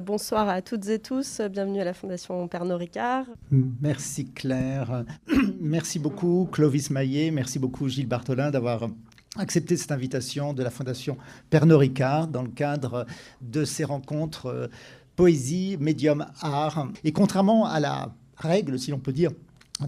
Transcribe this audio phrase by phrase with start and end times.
[0.00, 3.26] Bonsoir à toutes et tous, bienvenue à la Fondation Pernod Ricard.
[3.50, 5.04] Merci Claire,
[5.60, 8.88] merci beaucoup Clovis Maillet, merci beaucoup Gilles Bartholin d'avoir
[9.36, 11.18] accepté cette invitation de la Fondation
[11.50, 13.04] Pernod Ricard dans le cadre
[13.42, 14.68] de ces rencontres euh,
[15.14, 16.88] poésie, médium, art.
[17.04, 19.32] Et contrairement à la règle, si l'on peut dire,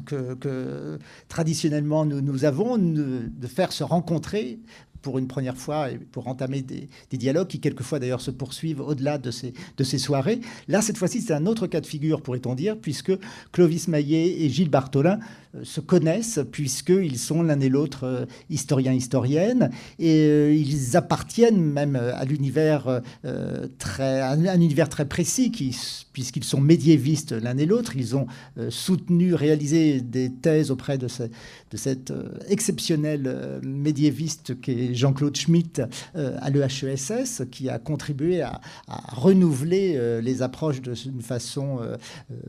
[0.05, 0.98] que,
[1.29, 4.59] traditionnellement nous avons, de faire se rencontrer
[5.05, 9.19] pour une première fois et pour entamer des, dialogues qui quelquefois d'ailleurs se poursuivent au-delà
[9.19, 10.41] de ces, de ces soirées.
[10.67, 13.13] Là, cette fois-ci, c'est un autre cas de figure, pourrait-on dire, puisque
[13.53, 15.21] Clovis Maillet et Gilles Bartholin
[15.55, 21.61] euh, se connaissent, puisqu'ils sont l'un et l'autre euh, historiens, historiennes, et euh, ils appartiennent
[21.61, 23.02] même à l'univers
[23.79, 25.51] très, un univers très précis,
[26.14, 27.96] puisqu'ils sont médiévistes l'un et l'autre.
[27.96, 28.27] Ils ont
[28.70, 32.12] soutenu, réalisé des thèses auprès de, ce, de cet
[32.48, 35.82] exceptionnel médiéviste qui est Jean-Claude Schmitt
[36.16, 41.96] euh, à l'EHESS, qui a contribué à, renouveler euh, les approches d'une façon euh,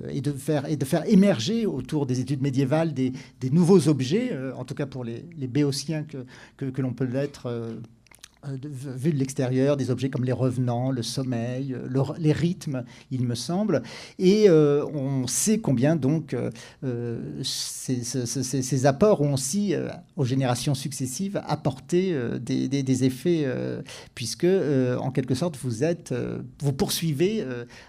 [0.09, 3.13] et, de faire, et de faire émerger autour des études médiévales des,
[3.51, 6.25] nouveaux objets, en tout cas pour les, béotiens que,
[6.57, 7.75] que, que l'on peut l'être euh,
[8.61, 13.35] vu de l'extérieur, des objets comme les revenants, le sommeil, euh, les rythmes, il me
[13.35, 13.81] semble.
[14.19, 16.35] Et euh, on sait combien donc
[17.43, 19.73] ces, apports ont aussi,
[20.15, 23.47] aux générations successives, apporté des, effets,
[24.13, 26.13] puisque en quelque sorte vous êtes,
[26.61, 27.45] vous poursuivez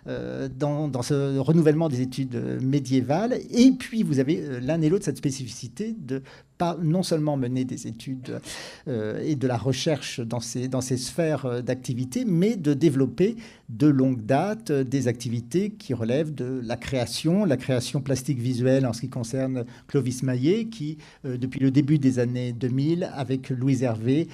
[0.06, 5.94] dans, ce renouvellement des études médiévales, et puis vous avez l'un et l'autre cette spécificité
[5.98, 6.22] de
[6.58, 8.40] pas non seulement mener des études
[8.88, 13.36] euh, et de la recherche dans ces, dans ces sphères euh, d'activité, mais de développer
[13.68, 18.86] de longue date euh, des activités qui relèvent de la création, la création plastique visuelle
[18.86, 23.82] en ce qui concerne Clovis Maillet, qui, depuis le début des années 2000, avec Louise
[23.82, 24.28] Hervé,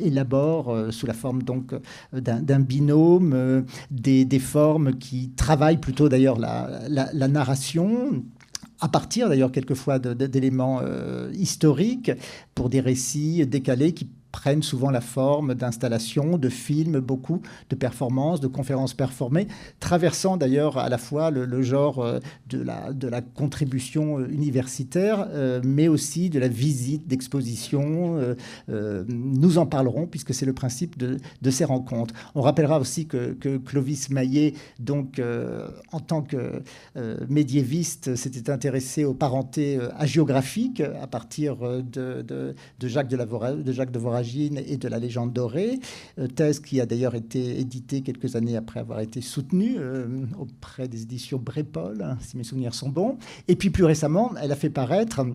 [0.00, 1.74] élabore sous la forme donc
[2.12, 8.22] d'un binôme des, des, formes qui travaillent plutôt d'ailleurs la, la narration,
[8.80, 12.10] à partir d'ailleurs quelquefois d'éléments euh, historiques
[12.54, 17.40] pour des récits décalés qui prennent souvent la forme d'installations, de films, beaucoup
[17.70, 19.46] de performances, de conférences performées,
[19.78, 22.18] traversant d'ailleurs à la fois le, genre euh,
[22.48, 27.54] de la, contribution euh, universitaire, euh, mais aussi de la visite d'exposition.
[28.68, 32.14] nous en parlerons puisque c'est le principe de, ces rencontres.
[32.34, 35.22] On rappellera aussi que, Clovis Maillet, donc
[35.92, 36.62] en tant que
[37.28, 43.92] médiéviste, s'était intéressé aux parentés hagiographiques à partir de, de, Jacques de, la de Jacques
[43.92, 44.23] de Voragine
[44.66, 45.78] et de la légende dorée,
[46.18, 50.06] euh, thèse qui a d'ailleurs été éditée quelques années après avoir été soutenue euh,
[50.38, 53.18] auprès des éditions Brépol, hein, si mes souvenirs sont bons.
[53.48, 55.26] Et puis plus récemment, elle a fait paraître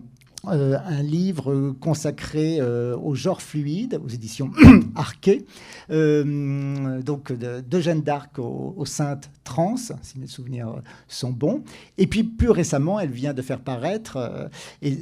[0.46, 4.50] euh, un livre consacré au genre fluide, aux éditions
[4.94, 5.44] Arquet,
[5.88, 11.62] donc d'Eugène d'Arc aux, Saintes Trans, si mes souvenirs sont bons.
[11.98, 14.50] Et puis plus récemment, elle vient de faire paraître,
[14.82, 14.96] et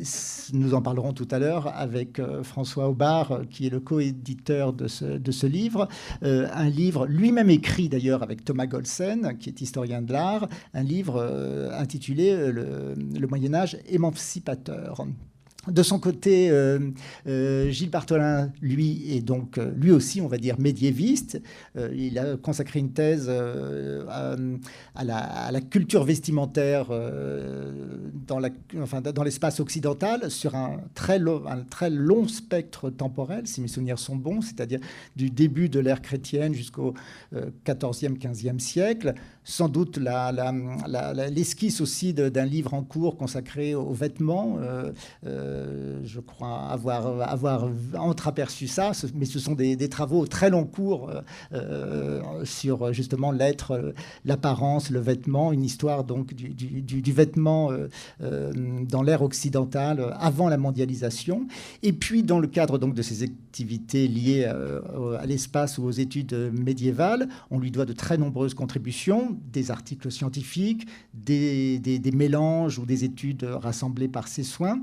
[0.52, 5.04] nous en parlerons tout à l'heure avec François Aubard, qui est le coéditeur de ce,
[5.04, 5.88] de ce livre,
[6.22, 11.20] un livre lui-même écrit d'ailleurs avec Thomas Golsen, qui est historien de l'art, un livre
[11.72, 15.06] intitulé le Moyen Âge émancipateur.
[15.70, 16.78] De son côté, euh,
[17.26, 21.40] euh, Gilles Bartholin, lui, est donc euh, lui aussi, on va dire, médiéviste.
[21.94, 24.36] il a consacré une thèse à,
[25.04, 26.86] la, culture vestimentaire
[28.26, 34.80] dans, l'espace occidental sur un très, long spectre temporel, si mes souvenirs sont bons, c'est-à-dire
[35.16, 36.94] du début de l'ère chrétienne jusqu'au
[37.66, 39.14] 14e, 15e siècle.
[39.48, 44.58] Sans doute l'esquisse aussi d'un livre en cours consacré aux vêtements.
[45.26, 47.66] Euh, je crois avoir,
[47.96, 51.22] entreaperçu ça, mais ce sont des, travaux très long cours euh,
[51.54, 53.94] euh, sur justement l'être,
[54.26, 57.70] l'apparence, le vêtement, une histoire donc du, du, vêtement
[58.20, 61.46] dans l'ère occidentale avant la mondialisation.
[61.82, 66.34] Et puis dans le cadre donc de ces activités liées à, l'espace ou aux études
[66.52, 72.86] médiévales, on lui doit de très nombreuses contributions, des articles scientifiques, des, des mélanges ou
[72.86, 74.80] des études rassemblées par ses soins.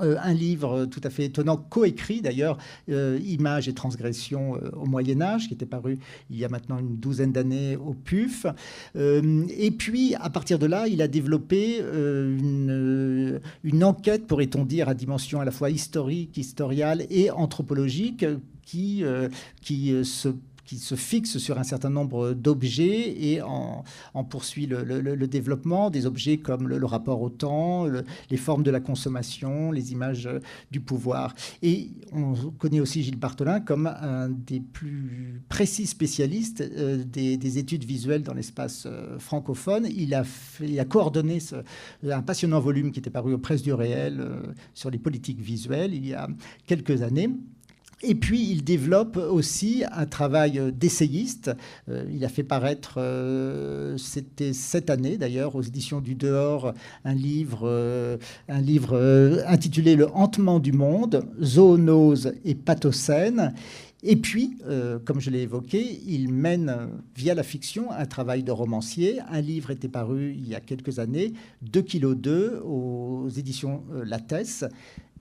[0.00, 2.56] Euh, un livre tout à fait étonnant, coécrit d'ailleurs,
[2.88, 5.98] euh, Images et transgressions euh, au Moyen Âge, qui était paru
[6.30, 8.46] il y a maintenant une douzaine d'années au PUF.
[8.94, 14.94] et puis, à partir de là, il a développé une, une, enquête, pourrait-on dire, à
[14.94, 18.24] dimension à la fois historique, historiale et anthropologique,
[18.64, 19.04] qui,
[19.60, 20.28] qui se
[20.64, 23.84] qui se fixe sur un certain nombre d'objets et en,
[24.28, 27.86] poursuit le, développement des objets comme le, rapport au temps,
[28.30, 30.28] les formes de la consommation, les images
[30.70, 31.34] du pouvoir.
[31.62, 37.84] Et on connaît aussi Gilles Bartholin comme un des plus précis spécialistes euh, des, études
[37.84, 39.86] visuelles dans l'espace euh, francophone.
[39.94, 40.24] Il a,
[40.84, 41.38] coordonné
[42.08, 44.40] un passionnant volume qui était paru aux presses du réel euh,
[44.74, 46.28] sur les politiques visuelles il y a
[46.66, 47.30] quelques années.
[48.04, 51.52] Et puis, il développe aussi un travail d'essayiste.
[51.88, 57.14] Euh, il a fait paraître, euh, c'était cette année d'ailleurs, aux éditions du Dehors, un
[57.14, 58.16] livre, euh,
[58.48, 63.54] un livre intitulé Le hantement du monde, zoonose et pathocène.
[64.04, 64.58] Et puis,
[65.04, 69.20] comme je l'ai évoqué, il mène via la fiction un travail de romancier.
[69.30, 74.64] Un livre était paru il y a quelques années, 2 kg 2 aux éditions Lattès.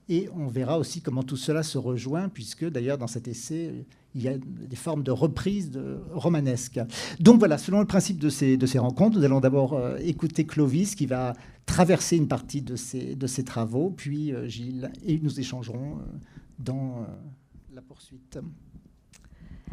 [0.09, 4.21] Et on verra aussi comment tout cela se rejoint, puisque d'ailleurs dans cet essai, il
[4.21, 6.79] y a des formes de reprise de, romanesques.
[7.19, 11.05] Donc voilà, selon le principe de ces, rencontres, nous allons d'abord euh, écouter Clovis qui
[11.05, 11.33] va
[11.65, 16.03] traverser une partie de ces travaux, puis euh, Gilles, et nous échangerons euh,
[16.59, 17.05] dans
[17.73, 18.37] la poursuite.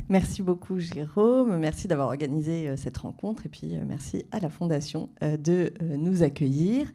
[0.09, 3.45] Merci beaucoup Jérôme, merci d'avoir organisé euh, cette rencontre.
[3.45, 6.87] Et puis euh, merci à la Fondation euh, de nous accueillir.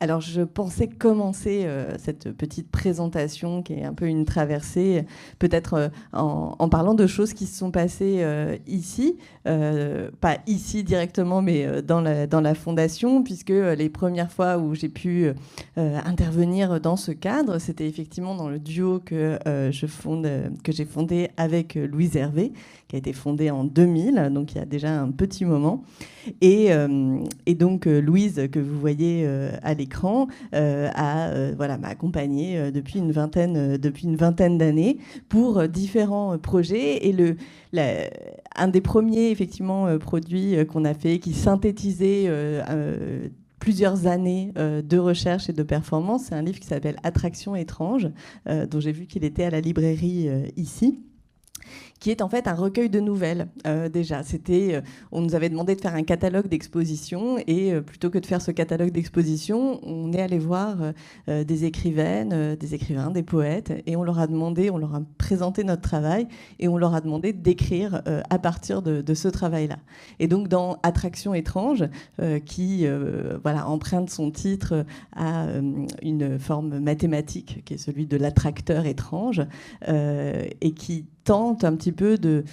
[0.00, 1.66] Alors je pensais commencer
[1.98, 5.04] cette petite présentation qui est un peu une traversée,
[5.38, 8.24] peut-être en, parlant de choses qui se sont passées
[8.66, 14.74] ici, pas ici directement mais dans la, dans la Fondation, puisque les premières fois où
[14.74, 15.30] j'ai pu
[15.76, 22.16] intervenir dans ce cadre, c'était effectivement dans le duo que, que j'ai fondé avec Louise
[22.16, 22.51] Hervé
[22.88, 25.82] qui a été fondée en 2000, donc il y a déjà un petit moment.
[26.40, 27.18] Et, euh,
[27.54, 33.12] donc euh, Louise, que vous voyez euh, à l'écran, a voilà m'a accompagnée depuis une
[33.12, 37.06] vingtaine depuis une vingtaine d'années pour différents projets.
[37.06, 37.36] Et le
[38.56, 42.30] un des premiers effectivement produits qu'on a fait qui synthétisait
[43.58, 46.24] plusieurs années de recherche et de performance.
[46.24, 48.10] C'est un livre qui s'appelle Attraction étrange,
[48.46, 51.00] dont j'ai vu qu'il était à la librairie ici
[52.02, 53.46] qui est en fait un recueil de nouvelles.
[53.64, 54.80] Euh, déjà, c'était, euh,
[55.12, 58.42] on nous avait demandé de faire un catalogue d'exposition et euh, plutôt que de faire
[58.42, 60.78] ce catalogue d'exposition, on est allé voir
[61.28, 65.62] des écrivaines, des écrivains, des poètes et on leur a demandé, on leur a présenté
[65.62, 66.26] notre travail
[66.58, 69.76] et on leur a demandé d'écrire à partir de, de ce travail-là.
[70.18, 71.84] Et donc dans Attraction étrange,
[72.46, 72.86] qui
[73.42, 74.84] voilà emprunte son titre
[75.14, 75.46] à
[76.02, 79.42] une forme mathématique qui est celui de l'attracteur étrange
[79.86, 82.44] et qui tente un petit peu de,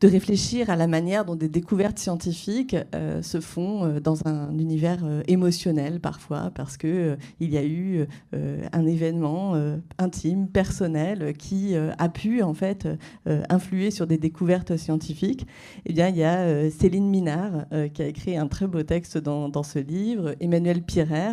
[0.00, 4.56] de réfléchir à la manière dont des découvertes scientifiques euh, se font euh, dans un
[4.58, 9.54] univers euh, émotionnel parfois, parce que il y a eu un événement
[9.98, 12.88] intime, personnel, qui a pu en fait
[13.26, 15.46] influer sur des découvertes scientifiques.
[15.86, 19.48] Eh bien, il y a Céline Minard qui a écrit un très beau texte dans,
[19.48, 21.32] dans ce livre, Emmanuel Pirer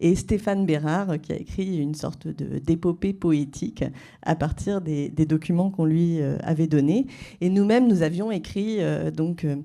[0.00, 3.84] et Stéphane Bérard qui a écrit une sorte d'épopée poétique
[4.22, 7.06] à partir des, des documents qu'on lui avait donnés.
[7.40, 9.56] Et nous-mêmes, nous avions écrit euh, donc euh,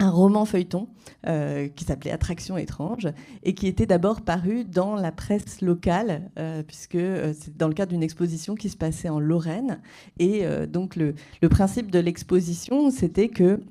[0.00, 0.88] un roman feuilleton
[1.26, 3.06] euh, qui s'appelait Attraction étrange
[3.42, 6.30] et qui était d'abord paru dans la presse locale
[6.66, 6.98] puisque
[7.32, 9.80] c'est dans le cadre d'une exposition qui se passait en Lorraine.
[10.18, 13.62] Et donc le, le, principe de l'exposition c'était que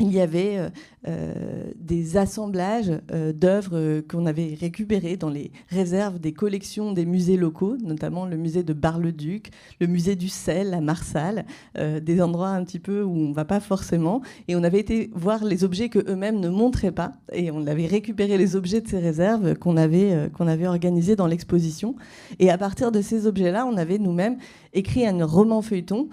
[0.00, 0.68] il y avait euh,
[1.08, 1.32] euh,
[1.76, 7.76] des assemblages euh, d'œuvres qu'on avait récupérées dans les réserves des collections des musées locaux,
[7.82, 9.50] notamment le musée de Bar-le-Duc,
[9.80, 13.44] le musée du sel à Marsal, des endroits un petit peu où on ne va
[13.44, 14.22] pas forcément.
[14.48, 17.86] Et on avait été voir les objets que eux-mêmes ne montraient pas, et on avait
[17.86, 21.96] récupéré les objets de ces réserves qu'on avait, qu'on avait organisés dans l'exposition.
[22.38, 24.38] Et à partir de ces objets-là, on avait nous-mêmes
[24.72, 26.08] écrit un roman feuilleton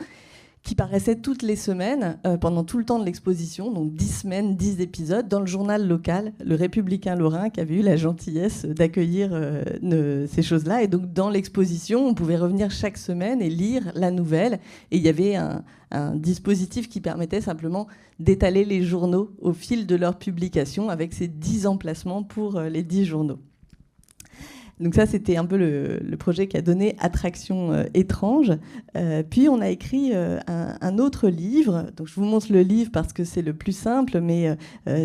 [0.63, 4.55] qui paraissait toutes les semaines euh, pendant tout le temps de l'exposition, donc 10 semaines,
[4.55, 9.31] 10 épisodes, dans le journal local, le Républicain Lorrain, qui avait eu la gentillesse d'accueillir
[9.33, 10.81] euh, ces choses-là.
[10.81, 14.59] Et donc dans l'exposition, on pouvait revenir chaque semaine et lire la nouvelle.
[14.91, 15.63] Et il y avait un,
[16.15, 17.85] dispositif qui permettait simplement
[18.17, 22.81] d'étaler les journaux au fil de leur publication avec ces 10 emplacements pour euh, les
[22.81, 23.37] 10 journaux.
[24.83, 28.51] Donc ça, c'était un peu le, projet qui a donné Attraction euh, étrange.
[28.97, 31.87] Euh, puis on a écrit euh, un, autre livre.
[31.95, 34.55] Donc je vous montre le livre parce que c'est le plus simple, mais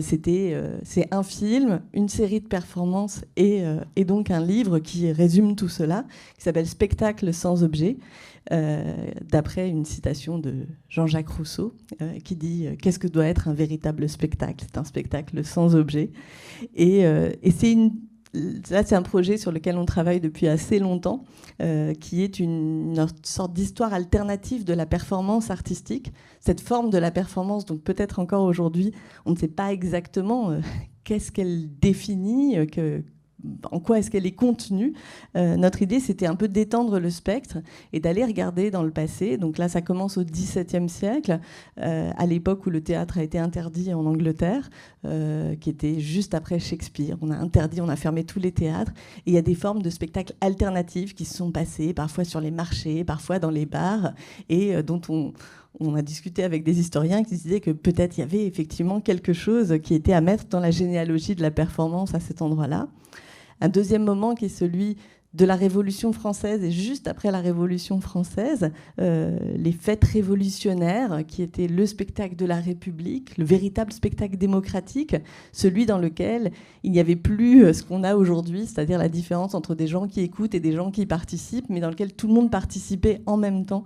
[0.03, 3.63] c'était c'est un film, une série de performances et,
[3.97, 6.05] et, donc un livre qui résume tout cela,
[6.37, 7.97] qui s'appelle Spectacle sans objet.
[8.51, 11.75] d'après une citation de Jean-Jacques Rousseau,
[12.25, 14.67] qui dit Qu'est-ce que doit être un véritable spectacle?
[14.67, 16.11] C'est un spectacle sans objet.
[16.75, 17.93] Et, et c'est une
[18.35, 21.25] là, c'est un projet sur lequel on travaille depuis assez longtemps,
[21.61, 26.13] euh, qui est une, sorte d'histoire alternative de la performance artistique.
[26.41, 28.93] Cette forme de la performance, donc peut-être encore aujourd'hui,
[29.27, 30.61] on ne sait pas exactement euh,
[31.05, 33.03] qu'est-ce qu'elle définit, que,
[33.71, 34.95] en quoi est-ce qu'elle est contenue.
[35.37, 37.59] Euh, notre idée, c'était un peu d'étendre le spectre
[37.93, 39.37] et d'aller regarder dans le passé.
[39.37, 41.39] Donc là, ça commence au XVIIe siècle,
[41.81, 44.69] euh, à l'époque où le théâtre a été interdit en Angleterre,
[45.05, 47.17] euh, qui était juste après Shakespeare.
[47.23, 48.93] On a interdit, on a fermé tous les théâtres.
[49.27, 52.41] Et il y a des formes de spectacles alternatifs qui se sont passées, parfois sur
[52.41, 54.15] les marchés, parfois dans les bars,
[54.49, 55.33] et dont on,
[55.79, 59.33] on a discuté avec des historiens qui disaient que peut-être il y avait effectivement quelque
[59.33, 62.89] chose qui était à mettre dans la généalogie de la performance à cet endroit-là
[63.61, 64.97] un deuxième moment qui est celui
[65.35, 71.43] de la Révolution française et juste après la Révolution française, euh, les fêtes révolutionnaires, qui
[71.43, 75.17] étaient le spectacle de la République, le véritable spectacle démocratique,
[75.53, 76.51] celui dans lequel
[76.83, 80.09] il n'y avait plus euh, ce qu'on a aujourd'hui, c'est-à-dire la différence entre des gens
[80.09, 83.37] qui écoutent et des gens qui participent, mais dans lequel tout le monde participait en
[83.37, 83.85] même temps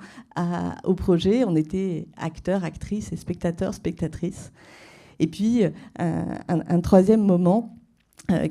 [0.85, 1.45] au projet.
[1.45, 4.53] On était acteurs, actrices et spectateurs, spectatrices.
[5.19, 5.71] Et puis, euh,
[6.49, 7.77] un troisième moment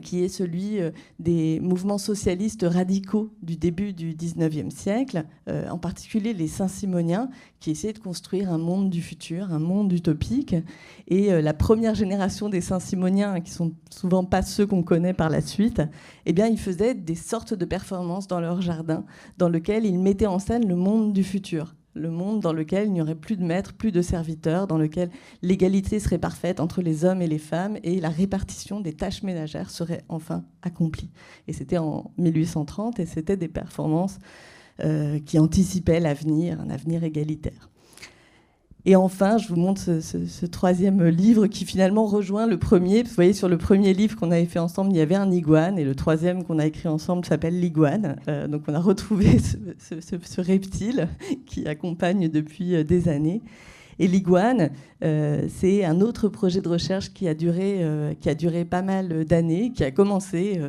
[0.02, 5.78] qui est celui euh, des mouvements socialistes radicaux du début du XIXe siècle, euh, en
[5.78, 10.56] particulier les Saint-Simoniens, qui essayaient de construire un monde du futur, un monde utopique.
[11.08, 15.42] Et la première génération des Saint-Simoniens, qui sont souvent pas ceux qu'on connaît par la
[15.42, 15.82] suite,
[16.26, 19.06] eh bien, ils faisaient des sortes de performances dans leur jardin,
[19.38, 22.94] dans lequel ils mettaient en scène le monde du futur le monde dans lequel il
[22.94, 25.10] n'y aurait plus de maîtres, plus de serviteurs, dans lequel
[25.42, 29.70] l'égalité serait parfaite entre les hommes et les femmes et la répartition des tâches ménagères
[29.70, 31.10] serait enfin accomplie.
[31.48, 34.20] Et c'était en 1830 et c'était des performances
[34.80, 37.71] euh, qui anticipaient l'avenir, un avenir égalitaire.
[38.86, 43.04] Et enfin, je vous montre ce, troisième livre qui finalement rejoint le premier.
[43.04, 45.78] Vous voyez, sur le premier livre qu'on avait fait ensemble, il y avait un iguane,
[45.78, 48.16] et le troisième qu'on a écrit ensemble s'appelle l'iguane.
[48.28, 49.38] Euh, donc on a retrouvé
[49.80, 51.10] ce, reptile
[51.46, 53.44] qui accompagne depuis euh, des années.
[54.00, 54.72] Et l'iguane,
[55.04, 57.86] euh, c'est un autre projet de recherche qui a duré,
[58.20, 60.60] qui a duré pas mal d'années, qui a commencé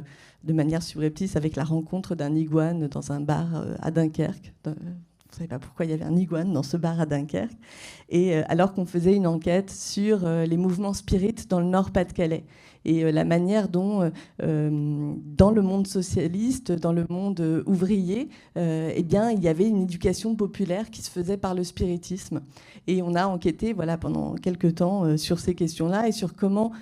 [0.44, 4.52] de manière subreptice avec la rencontre d'un iguane dans un bar à Dunkerque
[5.32, 7.56] ne savais pas pourquoi il y avait un iguane dans ce bar à Dunkerque,
[8.10, 12.44] et euh, alors qu'on faisait une enquête sur euh, les mouvements spirites dans le Nord-Pas-de-Calais
[12.84, 14.10] et euh, la manière dont,
[14.40, 20.34] dans le monde socialiste, dans le monde ouvrier, eh bien, il y avait une éducation
[20.34, 22.42] populaire qui se faisait par le spiritisme.
[22.88, 26.72] Et on a enquêté voilà, pendant quelques temps sur ces questions-là et sur comment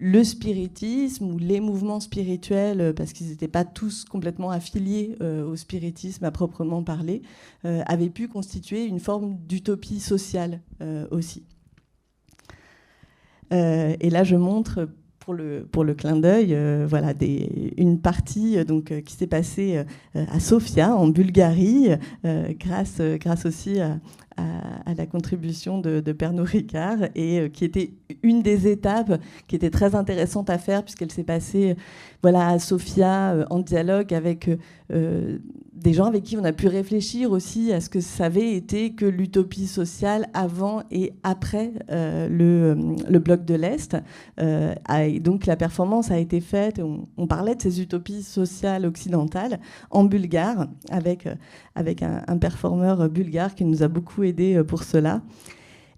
[0.00, 5.46] le spiritisme ou les mouvements spirituels, euh, parce qu'ils n'étaient pas tous complètement affiliés euh,
[5.46, 7.20] au spiritisme à proprement parler,
[7.66, 10.60] euh, avaient pu constituer une forme d'utopie sociale
[11.10, 11.44] aussi.
[13.50, 14.88] et là, je montre
[15.18, 17.12] pour le, clin d'œil, voilà,
[17.76, 18.56] une partie
[19.04, 21.90] qui s'est passée à Sofia, en Bulgarie,
[22.58, 24.00] grâce, grâce aussi à,
[24.86, 27.92] à, la contribution de, de Pernod Ricard et euh, qui était
[28.22, 31.76] une des étapes qui était très intéressante à faire puisqu'elle s'est passée
[32.22, 34.50] voilà, à Sofia euh, en dialogue avec
[34.92, 35.38] euh,
[35.80, 38.92] des gens avec qui on a pu réfléchir aussi à ce que ça avait été
[38.92, 42.74] que l'utopie sociale avant et après le,
[43.08, 43.96] le, bloc de l'Est.
[45.20, 49.60] donc la performance a été faite, on, on, parlait de ces utopies sociales occidentales
[49.90, 51.28] en bulgare avec,
[51.74, 55.22] avec un, un performeur bulgare qui nous a beaucoup aidé euh, pour cela.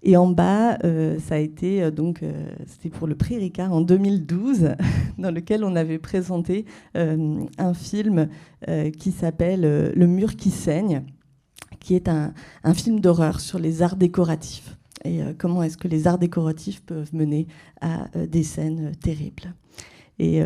[0.03, 2.21] Et en bas, euh, ça a été euh, donc
[2.67, 4.75] c'était pour le prix Ricard en 2012,
[5.17, 8.27] dans lequel on avait présenté un film
[8.97, 11.03] qui s'appelle Le mur qui saigne,
[11.79, 12.33] qui est un,
[12.73, 17.47] film d'horreur sur les arts décoratifs et comment est-ce que les arts décoratifs peuvent mener
[17.81, 19.53] à des scènes terribles.
[20.19, 20.41] Et,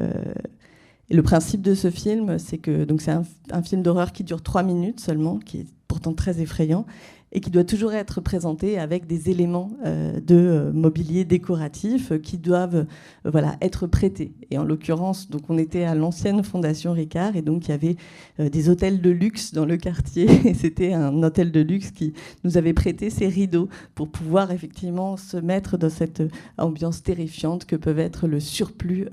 [1.09, 3.11] le principe de ce film, c'est que donc c'est
[3.51, 6.85] un, film d'horreur qui dure trois minutes seulement, qui est pourtant très effrayant,
[7.33, 12.17] et qui doit toujours être présenté avec des éléments euh, de euh, mobilier décoratif euh,
[12.19, 12.85] qui doivent
[13.25, 14.33] voilà, être prêtés.
[14.49, 17.97] Et en l'occurrence, donc on était à l'ancienne Fondation Ricard et donc il y avait
[18.39, 22.57] des hôtels de luxe dans le quartier et c'était un hôtel de luxe qui nous
[22.57, 26.23] avait prêté ses rideaux pour pouvoir effectivement se mettre dans cette
[26.57, 29.07] ambiance terrifiante que peuvent être le surplus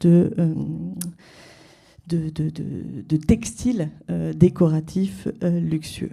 [0.00, 0.32] de
[2.08, 3.90] de, de, de, textiles
[4.36, 6.12] décoratifs luxueux.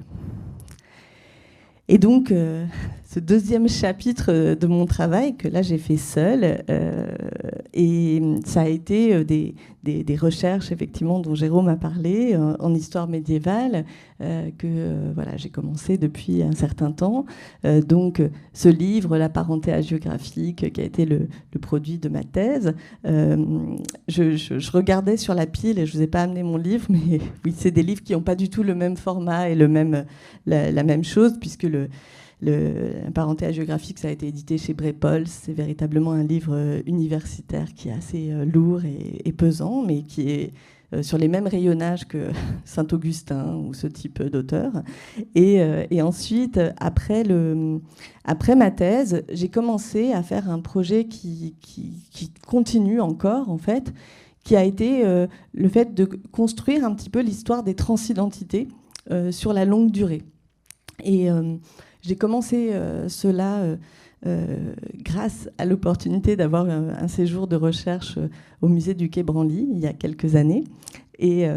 [1.90, 2.66] Et donc, euh,
[3.14, 6.64] ce deuxième chapitre de mon travail que là j'ai fait seul.
[7.76, 9.54] et ça a été des,
[9.84, 13.86] des, recherches effectivement dont Jérôme a parlé en histoire médiévale
[14.20, 17.26] que voilà j'ai commencé depuis un certain temps.
[17.64, 18.20] donc
[18.54, 21.28] ce livre, La parenté hagiographique, qui a été le,
[21.62, 22.74] produit de ma thèse,
[23.06, 27.20] je, je, regardais sur la pile et je vous ai pas amené mon livre, mais
[27.46, 30.06] oui c'est des livres qui n'ont pas du tout le même format et le même
[30.48, 31.90] la, même chose, puisque le,
[32.44, 35.28] le parenté géographique, ça a été édité chez Brépol.
[35.28, 40.30] C'est véritablement un livre euh, universitaire qui est assez euh, lourd et, pesant, mais qui
[40.30, 40.54] est
[40.94, 42.30] euh, sur les mêmes rayonnages que
[42.66, 44.72] Saint-Augustin ou ce type d'auteur.
[45.36, 45.62] Et,
[46.02, 47.80] ensuite, après, le,
[48.26, 53.94] après ma thèse, j'ai commencé à faire un projet qui, qui, continue encore, en fait,
[54.44, 55.04] qui a été
[55.54, 58.68] le fait de construire un petit peu l'histoire des transidentités
[59.32, 60.24] sur la longue durée.
[61.04, 61.30] Et
[62.04, 63.64] j'ai commencé euh, cela
[64.26, 68.20] euh, grâce à l'opportunité d'avoir un, séjour de recherche
[68.62, 70.64] au musée du Quai Branly il y a quelques années.
[71.20, 71.48] Et,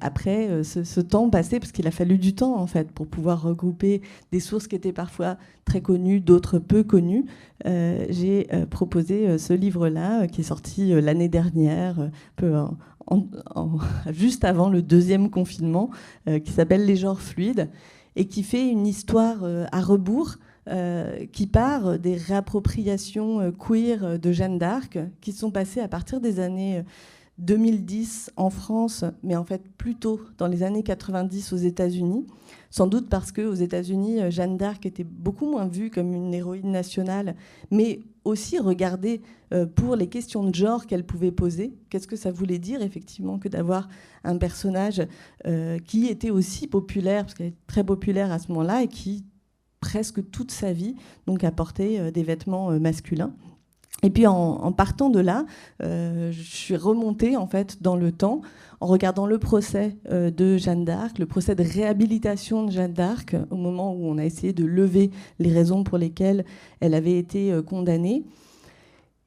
[0.00, 4.00] après ce, temps passé, parce qu'il a fallu du temps en fait pour pouvoir regrouper
[4.32, 7.26] des sources qui étaient parfois très connues, d'autres peu connues,
[7.64, 12.10] j'ai proposé ce livre-là qui est sorti l'année dernière,
[14.10, 15.90] juste avant le deuxième confinement,
[16.26, 17.68] qui s'appelle Les genres fluides
[18.16, 20.36] et qui fait une histoire euh, à rebours.
[20.68, 26.20] Euh, qui part des réappropriations euh, queer de Jeanne d'Arc, qui sont passées à partir
[26.20, 26.82] des années
[27.38, 32.26] 2010 en France, mais en fait plutôt dans les années 90 aux États-Unis.
[32.68, 37.36] Sans doute parce qu'aux États-Unis, Jeanne d'Arc était beaucoup moins vue comme une héroïne nationale,
[37.70, 39.22] mais aussi regardée
[39.76, 41.76] pour les questions de genre qu'elle pouvait poser.
[41.88, 43.88] Qu'est-ce que ça voulait dire effectivement que d'avoir
[44.26, 45.02] un personnage
[45.46, 49.24] euh, qui était aussi populaire, parce qu'elle est très populaire à ce moment-là, et qui,
[49.80, 53.34] presque toute sa vie, donc a porté euh, des vêtements euh, masculins.
[54.02, 55.46] Et puis en, partant de là,
[55.80, 58.42] je suis remontée en fait dans le temps
[58.80, 63.56] en regardant le procès de Jeanne d'Arc, le procès de réhabilitation de Jeanne d'Arc, au
[63.56, 66.44] moment où on a essayé de lever les raisons pour lesquelles
[66.80, 68.24] elle avait été condamnée.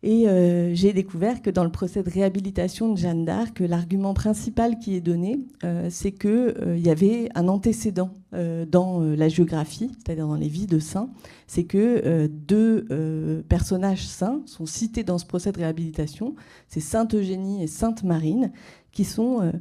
[0.02, 4.80] Et euh, j'ai découvert que dans le procès de réhabilitation de Jeanne d'Arc, l'argument principal
[4.80, 10.28] qui est donné, euh, c'est qu'il euh, y avait un antécédent dans la géographie, c'est-à-dire
[10.28, 11.10] dans les vies de saints.
[11.48, 16.36] C'est que deux personnages saints sont cités dans ce procès de réhabilitation.
[16.68, 18.52] C'est Sainte Eugénie et Sainte Marine,
[18.92, 19.52] qui sont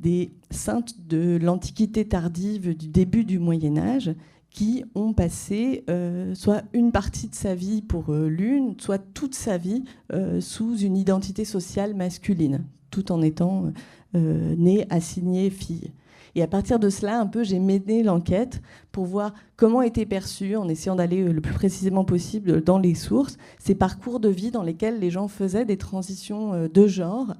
[0.00, 4.14] des saintes de l'Antiquité tardive du début du Moyen Âge
[4.50, 9.34] qui ont passé euh, soit une partie de sa vie pour euh, l'une, soit toute
[9.34, 13.72] sa vie euh, sous une identité sociale masculine, tout en étant
[14.12, 15.92] née, assignée fille.
[16.34, 18.60] Et à partir de cela, un peu, j'ai mené l'enquête
[18.90, 23.36] pour voir comment étaient perçus, en essayant d'aller le plus précisément possible dans les sources,
[23.60, 27.34] ces parcours de vie dans lesquels les gens faisaient des transitions de genre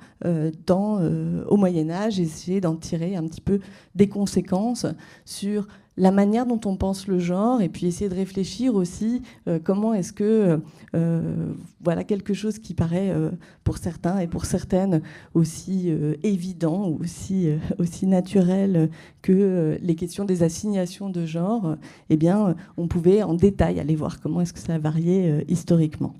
[0.67, 1.01] dans,
[1.49, 3.61] au Moyen Âge, essayer d'en tirer un petit peu
[3.97, 4.87] des conséquences
[5.25, 5.67] sur
[6.01, 9.93] la manière dont on pense le genre et puis essayer de réfléchir aussi euh, comment
[9.93, 10.59] est-ce que
[10.95, 13.31] euh, voilà quelque chose qui paraît euh,
[13.65, 15.03] pour certains et pour certaines
[15.35, 21.77] aussi évident ou aussi, aussi naturel que les questions des assignations de genre,
[22.09, 26.15] eh bien on pouvait en détail aller voir comment est-ce que ça a varié historiquement.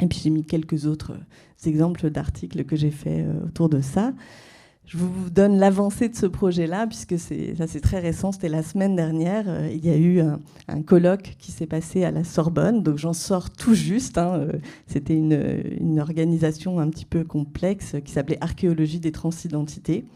[0.00, 1.18] Et puis j'ai mis quelques autres
[1.66, 4.12] exemples d'articles que j'ai fait autour de ça.
[4.90, 8.96] Je vous donne l'avancée de ce projet-là, puisque ça c'est très récent, c'était la semaine
[8.96, 9.44] dernière.
[9.46, 13.12] Euh, il y a eu un, colloque qui s'est passé à la Sorbonne, donc j'en
[13.12, 14.18] sors tout juste.
[14.18, 14.52] Hein, euh,
[14.88, 20.06] c'était une, une, organisation un petit peu complexe qui s'appelait Archéologie des transidentités.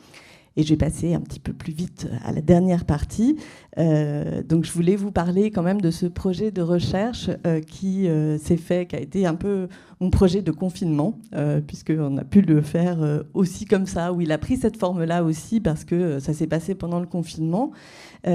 [0.57, 3.37] Et je vais passer un petit peu plus vite à la dernière partie.
[3.79, 8.09] Euh, donc je voulais vous parler quand même de ce projet de recherche euh, qui
[8.09, 9.69] euh, s'est fait, qui a été un peu
[10.01, 11.19] mon projet de confinement,
[11.67, 15.61] puisqu'on a pu le faire aussi comme ça, où il a pris cette forme-là aussi,
[15.61, 17.71] parce que ça s'est passé pendant le confinement.
[18.25, 18.31] ça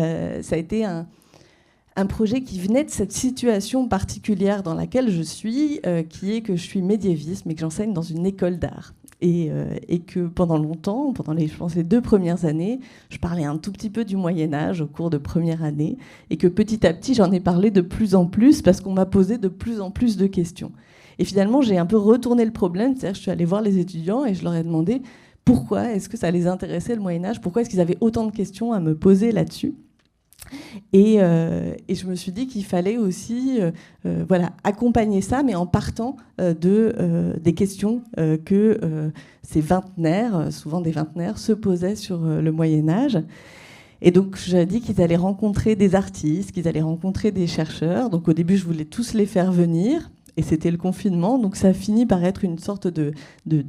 [0.51, 6.33] a été un projet qui venait de cette situation particulière dans laquelle je suis, qui
[6.33, 8.93] est que je suis médiéviste, mais que j'enseigne dans une école d'art.
[9.21, 12.79] Euh, et, que pendant longtemps, pendant les, je pense, les deux premières années,
[13.09, 15.97] je parlais un tout petit peu du Moyen Âge au cours de première année,
[16.29, 19.05] et que petit à petit, j'en ai parlé de plus en plus parce qu'on m'a
[19.05, 20.71] posé de plus en plus de questions.
[21.17, 24.23] Et finalement, j'ai un peu retourné le problème, c'est-à-dire je suis allée voir les étudiants
[24.23, 25.01] et je leur ai demandé
[25.43, 28.31] pourquoi est-ce que ça les intéressait le Moyen Âge, pourquoi est-ce qu'ils avaient autant de
[28.31, 29.75] questions à me poser là-dessus.
[30.95, 33.71] Euh, et, je me suis dit qu'il fallait aussi euh,
[34.05, 38.01] euh, voilà, accompagner ça, mais en partant de, des questions
[38.45, 39.11] que
[39.43, 43.19] ces vingtenaires, souvent des vingtenaires, se posaient sur le Moyen Âge.
[44.01, 48.09] Et donc, j'ai dit qu'ils allaient rencontrer des artistes, qu'ils allaient rencontrer des chercheurs.
[48.09, 50.09] Donc, au début, je voulais tous les faire venir.
[50.39, 53.11] Et c'était le confinement, donc ça a fini par être une sorte de,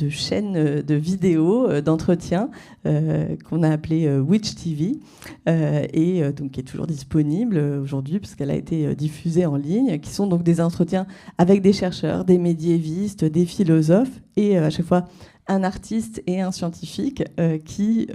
[0.09, 2.49] chaîne euh, de vidéos, euh, d'entretien,
[2.87, 5.01] euh, qu'on a appelé Witch TV,
[5.49, 10.29] et donc qui est toujours disponible aujourd'hui, puisqu'elle a été diffusée en ligne, qui sont
[10.29, 15.07] donc des entretiens avec des chercheurs, des médiévistes, des philosophes, et à chaque fois
[15.49, 17.25] un artiste et un scientifique
[17.65, 18.07] qui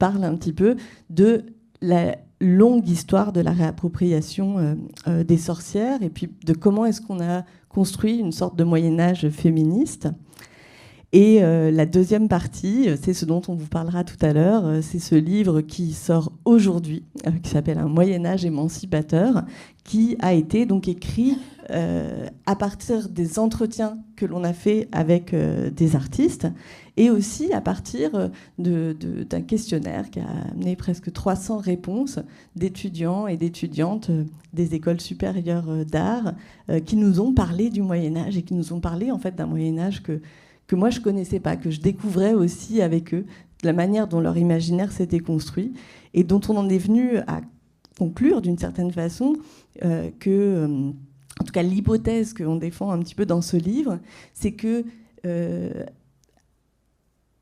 [0.00, 0.74] parlent un petit peu
[1.08, 1.44] de
[1.80, 4.76] la longue histoire de la réappropriation
[5.06, 9.28] des sorcières et puis de comment est-ce qu'on a construit une sorte de Moyen Âge
[9.30, 10.08] féministe.
[11.14, 14.64] Et euh, la deuxième partie, euh, c'est ce dont on vous parlera tout à l'heure,
[14.64, 17.04] euh, c'est ce livre qui sort aujourd'hui,
[17.42, 19.44] qui s'appelle Un Moyen Âge émancipateur,
[19.84, 21.38] qui a été donc écrit
[22.44, 26.46] à partir des entretiens que l'on a fait avec des artistes
[26.98, 32.18] et aussi à partir d'un questionnaire qui a amené presque 300 réponses
[32.56, 34.10] d'étudiants et d'étudiantes
[34.52, 36.34] des écoles supérieures d'art
[36.84, 39.46] qui nous ont parlé du Moyen Âge et qui nous ont parlé en fait d'un
[39.46, 40.20] Moyen Âge que
[40.66, 43.26] que moi je connaissais pas, que je découvrais aussi avec eux,
[43.62, 45.72] la manière dont leur imaginaire s'était construit
[46.14, 47.40] et dont on en est venu à
[47.98, 49.36] conclure d'une certaine façon
[49.84, 50.66] euh, que, euh,
[51.40, 53.98] en tout cas l'hypothèse qu'on défend un petit peu dans ce livre,
[54.34, 54.84] c'est que
[55.24, 55.84] euh,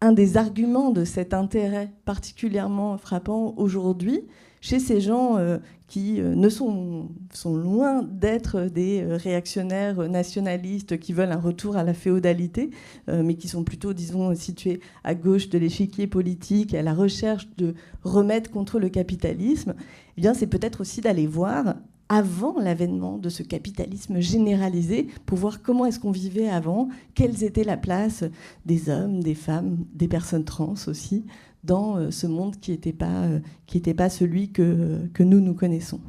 [0.01, 4.23] un des arguments de cet intérêt particulièrement frappant aujourd'hui,
[4.61, 7.09] chez ces gens euh, qui euh, ne sont,
[7.45, 12.71] loin d'être des euh, réactionnaires nationalistes qui veulent un retour à la féodalité,
[13.09, 17.75] mais qui sont plutôt, disons, situés à gauche de l'échiquier politique, à la recherche de
[18.03, 19.75] remettre contre le capitalisme,
[20.17, 21.75] eh bien, c'est peut-être aussi d'aller voir
[22.11, 27.65] avant l'avènement de ce capitalisme généralisé, pour voir comment est-ce qu'on vivait avant, quelles étaient
[27.65, 28.25] la place
[28.67, 31.25] des hommes, des femmes, des personnes trans aussi,
[31.65, 35.55] dans euh, ce monde qui n'était pas, euh, qui pas celui que, que nous, nous
[35.55, 36.01] connaissons.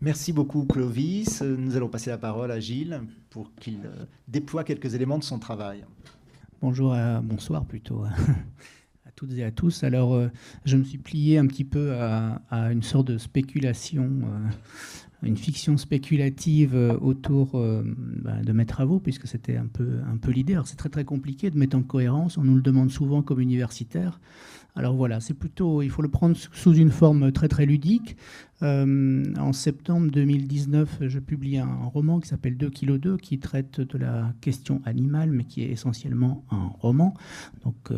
[0.00, 1.42] Merci beaucoup Clovis.
[1.42, 5.38] Nous allons passer la parole à Gilles pour qu'il euh, déploie quelques éléments de son
[5.38, 5.84] travail.
[6.60, 8.02] Bonjour, bonsoir plutôt
[9.06, 9.84] à toutes et à tous.
[9.84, 10.20] Alors,
[10.64, 14.22] je me suis plié un petit peu à, à une sorte de spéculation
[15.22, 17.82] une fiction spéculative euh, autour euh,
[18.22, 20.52] bah, de mes travaux, puisque c'était un peu, un peu l'idée.
[20.54, 23.40] Alors c'est très très compliqué de mettre en cohérence, on nous le demande souvent comme
[23.40, 24.20] universitaire.
[24.76, 28.16] Alors voilà, c'est plutôt, il faut le prendre sous une forme très très ludique.
[28.62, 33.80] Euh, en septembre 2019, je publie un roman qui s'appelle 2 kg 2, qui traite
[33.80, 37.14] de la question animale, mais qui est essentiellement un roman.
[37.64, 37.90] Donc,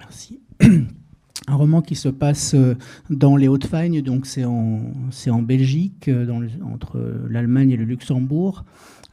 [0.00, 0.40] merci.
[1.46, 2.74] un roman qui se passe euh,
[3.10, 6.26] dans les Hautes-Fagnes, donc c'est en, Belgique, euh,
[6.64, 8.64] entre l'Allemagne et le Luxembourg.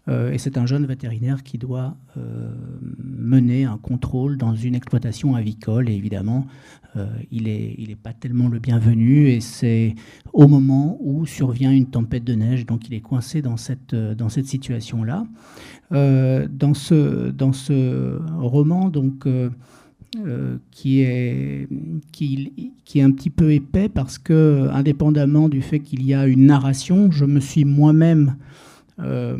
[0.07, 1.95] Euh, et c'est un jeune vétérinaire qui doit
[2.97, 5.89] mener un contrôle dans une exploitation avicole.
[5.89, 6.47] Et évidemment,
[7.31, 9.27] il n'est pas tellement le bienvenu.
[9.27, 9.93] Et c'est
[10.33, 12.65] au moment où survient une tempête de neige.
[12.65, 15.23] Donc il est coincé dans cette, dans cette situation-là.
[15.91, 19.27] dans, ce, dans ce roman, donc
[20.17, 21.69] euh, qui, est,
[22.11, 26.27] qui, qui, est un petit peu épais parce que, indépendamment du fait qu'il y a
[26.27, 28.35] une narration, je me suis moi-même
[28.99, 29.37] euh,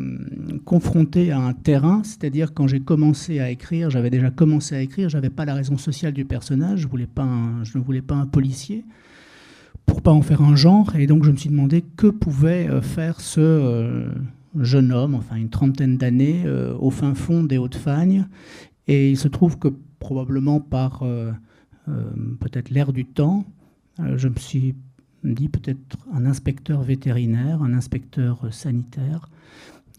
[0.64, 5.10] confronté à un terrain, c'est-à-dire quand j'ai commencé à écrire, j'avais déjà commencé à écrire,
[5.10, 7.28] j'avais pas la raison sociale du personnage, je, voulais pas
[7.64, 8.86] je ne voulais pas un policier
[9.84, 12.80] pour pas en faire un genre, et donc je me suis demandé que pouvait euh,
[12.80, 14.08] faire ce
[14.58, 16.44] jeune homme, enfin une trentaine d'années,
[16.78, 18.26] au fin fond des Hautes-Fagnes,
[18.88, 19.68] et il se trouve que
[20.02, 21.30] probablement par euh,
[21.88, 22.10] euh,
[22.40, 23.44] peut-être l'air du temps,
[24.00, 24.74] euh, je me suis
[25.22, 29.28] dit peut-être un inspecteur vétérinaire, un inspecteur sanitaire.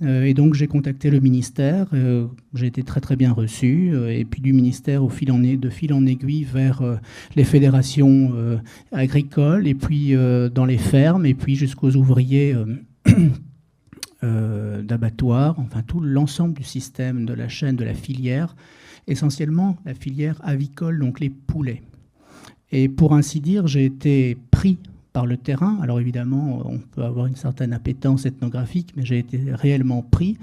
[0.01, 1.87] et donc j'ai contacté le ministère,
[2.53, 6.81] j'ai été très très bien reçu, et puis du ministère de fil en aiguille vers
[7.37, 8.33] les fédérations
[8.91, 10.13] agricoles, et puis
[10.53, 12.53] dans les fermes, et puis jusqu'aux ouvriers
[14.21, 18.57] d'abattoirs, enfin tout l'ensemble du système, de la chaîne, de la filière,
[19.07, 21.81] essentiellement la filière avicole, donc les poulets.
[22.71, 24.77] Et pour ainsi dire, j'ai été pris
[25.13, 25.77] par le terrain.
[25.81, 30.37] Alors évidemment, on peut avoir une certaine appétence ethnographique, mais j'ai été réellement pris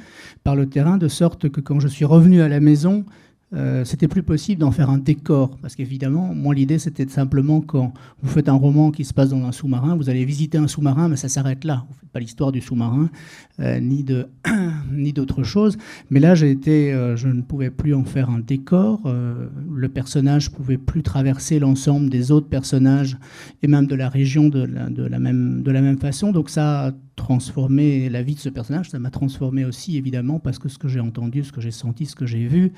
[0.44, 3.04] par le terrain, de sorte que quand je suis revenu à la maison,
[3.52, 5.56] euh, c'était plus possible d'en faire un décor.
[5.60, 9.44] Parce qu'évidemment, moi, l'idée, c'était simplement quand vous faites un roman qui se passe dans
[9.44, 11.84] un sous-marin, vous allez visiter un sous-marin, mais ça s'arrête là.
[11.88, 13.10] Vous ne faites pas l'histoire du sous-marin,
[13.58, 14.28] euh, ni, de,
[14.92, 15.78] ni d'autre chose.
[16.10, 19.00] Mais là, j'ai été, euh, je ne pouvais plus en faire un décor.
[19.04, 23.16] le personnage ne pouvait plus traverser l'ensemble des autres personnages
[23.62, 26.30] et même de la région de la, de la, même, de la même façon.
[26.30, 28.90] Donc ça transformé la vie de ce personnage.
[28.90, 32.06] Ça m'a transformé aussi, évidemment, parce que ce que j'ai entendu, ce que j'ai senti,
[32.06, 32.72] ce que j'ai vu,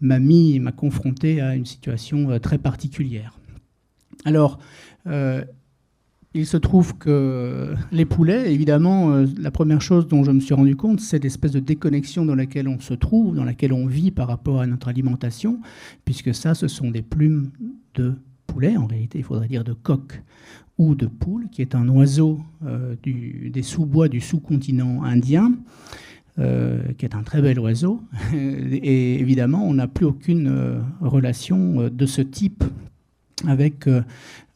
[0.00, 3.38] m'a mis, m'a confronté à une situation euh, très particulière.
[4.24, 4.58] Alors,
[6.32, 10.54] il se trouve que les poulets, évidemment, euh, la première chose dont je me suis
[10.54, 14.12] rendu compte, c'est l'espèce de déconnexion dans laquelle on se trouve, dans laquelle on vit
[14.12, 15.60] par rapport à notre alimentation,
[16.04, 17.50] puisque ça, ce sont des plumes
[17.94, 18.14] de
[18.52, 20.22] poulet, en réalité, il faudrait dire de coq
[20.78, 25.54] ou de poule, qui est un oiseau euh, des sous-bois du sous-continent indien.
[26.38, 28.00] Euh, qui est un très bel oiseau.
[28.32, 32.64] Et évidemment, on n'a plus aucune relation de ce type
[33.46, 33.86] avec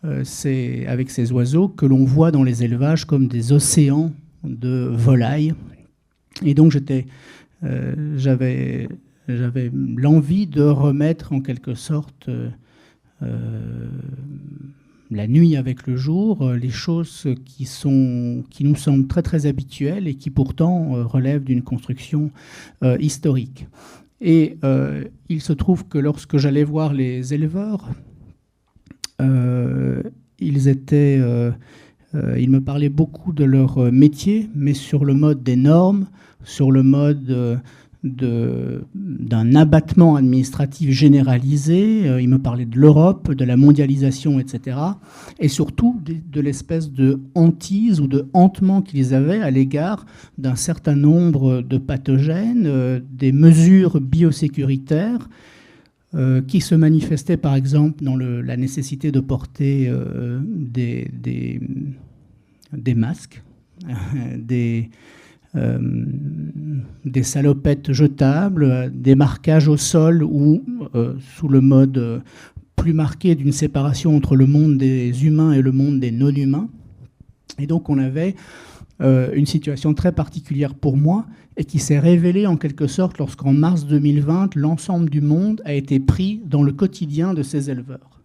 [0.04, 4.12] euh, ces oiseaux que l'on voit dans les élevages comme des océans
[4.44, 5.54] de volailles.
[6.44, 6.76] Et donc
[7.64, 8.88] euh, j'avais,
[9.72, 12.50] l'envie de remettre en quelque sorte euh,
[15.10, 20.08] la nuit avec le jour, les choses qui, sont, qui nous semblent très très habituelles
[20.08, 22.30] et qui pourtant relèvent d'une construction
[22.98, 23.66] historique.
[24.20, 24.56] Et
[25.28, 27.88] il se trouve que lorsque j'allais voir les éleveurs,
[29.20, 30.02] euh,
[30.40, 31.50] ils étaient, euh,
[32.14, 36.06] euh, ils me parlaient beaucoup de leur métier, mais sur le mode des normes,
[36.42, 37.60] sur le mode
[38.04, 42.20] d'un abattement administratif généralisé.
[42.20, 44.76] il me parlait de l'Europe, de la mondialisation, etc.
[45.40, 50.04] Et surtout de, l'espèce de hantise ou de hantement qu'ils avaient à l'égard
[50.36, 55.28] d'un certain nombre de pathogènes, des mesures biosécuritaires
[56.14, 61.10] euh, qui se manifestait par exemple dans la nécessité de porter euh, des,
[62.72, 63.42] des, masques,
[64.38, 64.90] des,
[65.56, 65.78] euh,
[67.04, 70.64] des salopettes jetables, des marquages au sol ou
[71.36, 72.22] sous le mode
[72.76, 76.68] plus marqué d'une séparation entre le monde des humains et le monde des non-humains.
[77.58, 78.34] Et donc on avait
[79.00, 83.86] une situation très particulière pour moi et qui s'est révélé en quelque sorte lorsqu'en mars
[83.86, 88.20] 2020, l'ensemble du monde a été pris dans le quotidien de ces éleveurs.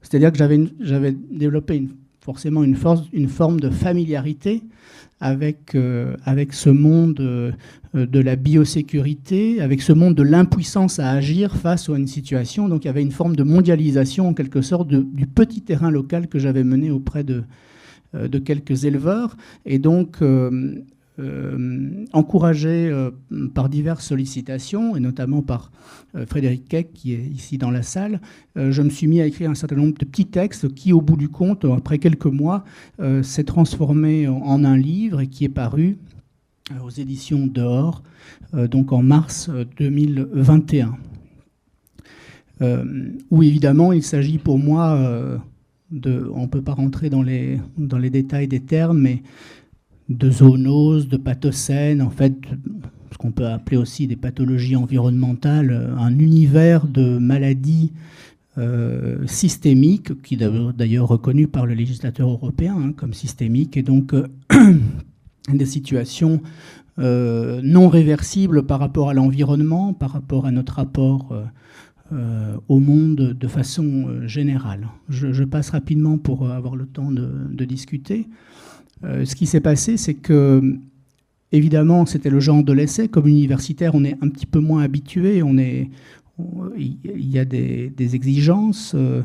[0.00, 0.38] C'est-à-dire que
[0.80, 1.88] j'avais développé
[2.22, 4.62] forcément une, force, une, forme de familiarité
[5.20, 7.52] avec, euh, avec ce monde euh,
[7.94, 12.68] de la biosécurité, avec ce monde de l'impuissance à agir face à une situation.
[12.68, 16.28] Donc il y avait une forme de mondialisation en quelque sorte du petit terrain local
[16.28, 17.42] que j'avais mené auprès de,
[18.14, 19.36] euh, de quelques éleveurs.
[19.66, 20.18] Et donc,
[22.12, 23.10] encouragé euh,
[23.54, 25.70] par diverses sollicitations, et notamment par
[26.14, 28.20] euh, Frédéric Keck, qui est ici dans la salle,
[28.56, 31.16] je me suis mis à écrire un certain nombre de petits textes qui, au bout
[31.16, 32.64] du compte, après quelques mois,
[33.22, 35.96] s'est transformé en un livre et qui est paru
[36.84, 38.02] aux éditions Dehors,
[38.52, 40.96] donc en mars 2021.
[43.30, 45.40] où évidemment il s'agit pour moi
[45.92, 49.22] de, on ne peut pas rentrer dans les, dans les détails des termes, mais
[50.08, 52.34] de zoonoses, de pathocènes, en fait,
[53.12, 57.92] ce qu'on peut appeler aussi des pathologies environnementales, un univers de maladies
[58.58, 64.26] euh, systémiques, qui d'ailleurs reconnu par le législateur européen hein, comme systémique, et donc euh,
[65.48, 66.42] des situations
[66.98, 71.34] euh, non réversibles par rapport à l'environnement, par rapport à notre rapport
[72.68, 74.88] au monde de façon générale.
[75.08, 78.28] Je, passe rapidement pour avoir le temps de discuter.
[79.04, 80.76] Euh, ce qui s'est passé, c'est que,
[81.50, 83.08] évidemment, c'était le genre de l'essai.
[83.08, 85.42] Comme universitaire, on est un petit peu moins habitué.
[86.76, 89.22] Il y a des, exigences, euh,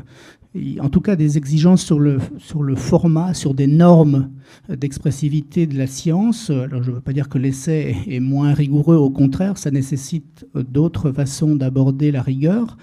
[0.79, 4.29] en tout cas des exigences sur le, sur le format, sur des normes
[4.69, 6.49] d'expressivité de la science.
[6.49, 10.45] Alors je ne veux pas dire que l'essai est moins rigoureux, au contraire, ça nécessite
[10.55, 12.77] d'autres façons d'aborder la rigueur.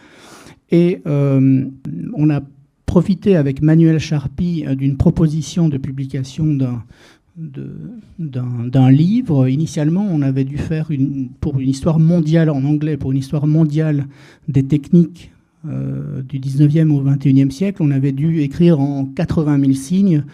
[0.71, 1.67] Et euh,
[2.15, 2.41] on a
[2.87, 6.47] profité avec Manuel Charpie euh, d'une proposition de publication
[7.37, 9.49] d'un livre.
[9.49, 13.47] Initialement, on avait dû faire une, pour une histoire mondiale en anglais, pour une histoire
[13.47, 14.07] mondiale
[14.49, 15.33] des techniques
[15.67, 20.25] euh, du 19e au 21e siècle, on avait dû écrire en 80 000 signes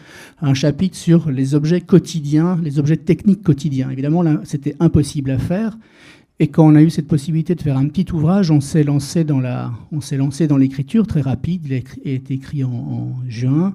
[0.43, 3.91] un chapitre sur les objets quotidiens, les objets techniques quotidiens.
[3.91, 5.79] Évidemment, c'était impossible à faire.
[6.43, 9.25] Et quand on a eu cette possibilité de faire un petit ouvrage, on s'est lancé
[9.25, 11.67] dans la, on s'est lancé dans l'écriture très rapide.
[11.67, 13.75] Il a été écrit en, juin,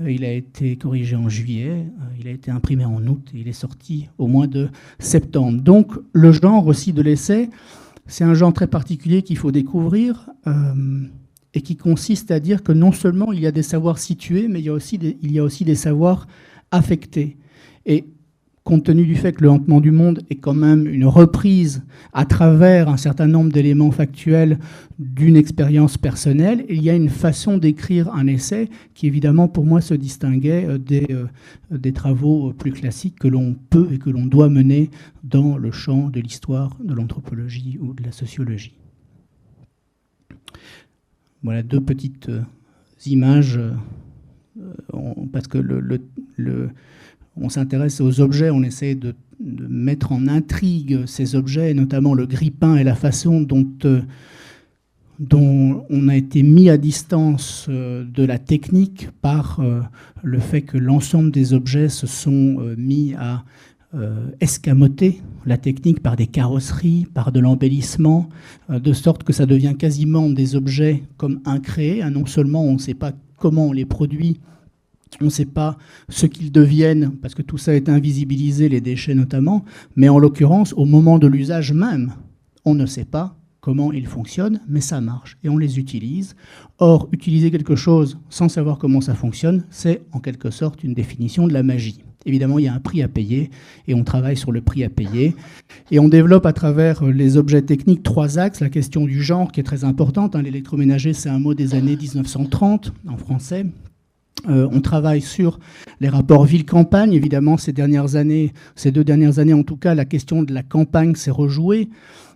[0.00, 3.38] euh, il a été corrigé en juillet, euh, il a été imprimé en août et
[3.38, 5.62] il est sorti au mois de septembre.
[5.62, 7.50] Donc le genre aussi de l'essai,
[8.08, 11.06] c'est un genre très particulier qu'il faut découvrir euh,
[11.54, 14.58] et qui consiste à dire que non seulement il y a des savoirs situés, mais
[14.58, 16.26] il y a aussi des, il y a aussi des savoirs
[16.72, 17.36] affectés.
[17.86, 18.06] Et
[18.64, 22.24] compte tenu du fait que le hantement du monde est quand même une reprise à
[22.24, 24.58] travers un certain nombre d'éléments factuels
[24.98, 29.80] d'une expérience personnelle, il y a une façon d'écrire un essai qui évidemment pour moi
[29.80, 31.26] se distinguait euh, des, euh,
[31.70, 34.90] des travaux plus classiques que l'on peut et que l'on doit mener
[35.24, 38.74] dans le champ de l'histoire, de l'anthropologie ou de la sociologie.
[41.42, 42.42] Voilà deux petites euh,
[43.06, 43.58] images,
[45.32, 45.58] parce que
[47.36, 52.76] on s'intéresse aux objets, on essaie de, mettre en intrigue ces objets, notamment le grippin
[52.76, 53.66] et la façon dont
[55.18, 59.80] dont on a été mis à distance euh, de la technique par euh,
[60.22, 63.44] le fait que l'ensemble des objets se sont euh, mis à
[64.40, 68.30] escamoter la technique par des carrosseries, par de l'embellissement,
[68.70, 72.00] de sorte que ça devient quasiment des objets comme incréés.
[72.00, 72.12] Hein.
[72.12, 74.40] Non seulement on ne sait pas comment on les produit,
[75.20, 75.76] on ne sait pas
[76.08, 79.64] ce qu'ils deviennent, parce que tout ça est invisibilisé, les déchets notamment,
[79.96, 82.12] mais en l'occurrence, au moment de l'usage même,
[82.64, 86.34] on ne sait pas comment ils fonctionnent, mais ça marche et on les utilise.
[86.78, 91.46] Or, utiliser quelque chose sans savoir comment ça fonctionne, c'est en quelque sorte une définition
[91.46, 92.02] de la magie.
[92.24, 93.50] Évidemment, il y a un prix à payer
[93.88, 95.34] et on travaille sur le prix à payer.
[95.90, 98.60] Et on développe à travers les objets techniques trois axes.
[98.60, 100.36] La question du genre qui est très importante.
[100.36, 100.42] Hein.
[100.42, 103.66] L'électroménager, c'est un mot des années 1930 en français.
[104.48, 105.58] Euh, on travaille sur
[106.00, 107.12] les rapports ville-campagne.
[107.12, 110.62] Évidemment, ces dernières années, ces deux dernières années en tout cas, la question de la
[110.62, 111.88] campagne s'est rejouée.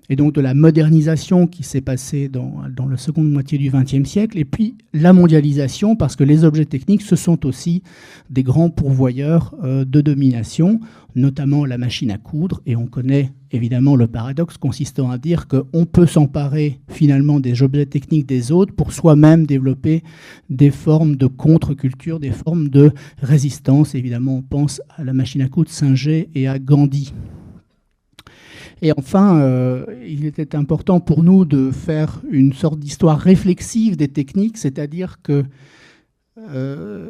[0.08, 4.38] Et donc de la modernisation qui s'est passée dans, la seconde moitié du XXe siècle,
[4.38, 7.82] et puis la mondialisation, parce que les objets techniques, ce sont aussi
[8.30, 10.78] des grands pourvoyeurs euh, de domination,
[11.16, 15.84] notamment la machine à coudre, et on connaît évidemment le paradoxe consistant à dire qu'on
[15.84, 20.02] peut s'emparer finalement des objets techniques des autres pour soi-même développer
[20.48, 23.94] des formes de contre-culture, des formes de résistance.
[23.94, 27.12] Évidemment, on pense à la machine à coudre Singer et à Gandhi.
[28.82, 34.08] Et enfin, euh, il était important pour nous de faire une sorte d'histoire réflexive des
[34.08, 35.44] techniques, c'est-à-dire que
[36.38, 37.08] euh,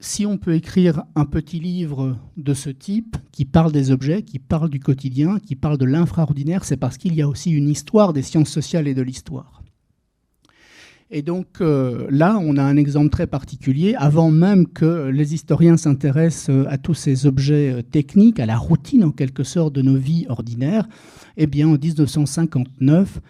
[0.00, 4.38] si on peut écrire un petit livre de ce type, qui parle des objets, qui
[4.38, 8.12] parle du quotidien, qui parle de l'infraordinaire, c'est parce qu'il y a aussi une histoire
[8.12, 9.62] des sciences sociales et de l'histoire.
[11.12, 13.94] Et donc euh, là, on a un exemple très particulier.
[13.96, 18.56] Avant même que les historiens s'intéressent euh, à tous ces objets euh, techniques, à la
[18.56, 20.88] routine en quelque sorte de nos vies ordinaires,
[21.36, 23.20] eh bien en 1959,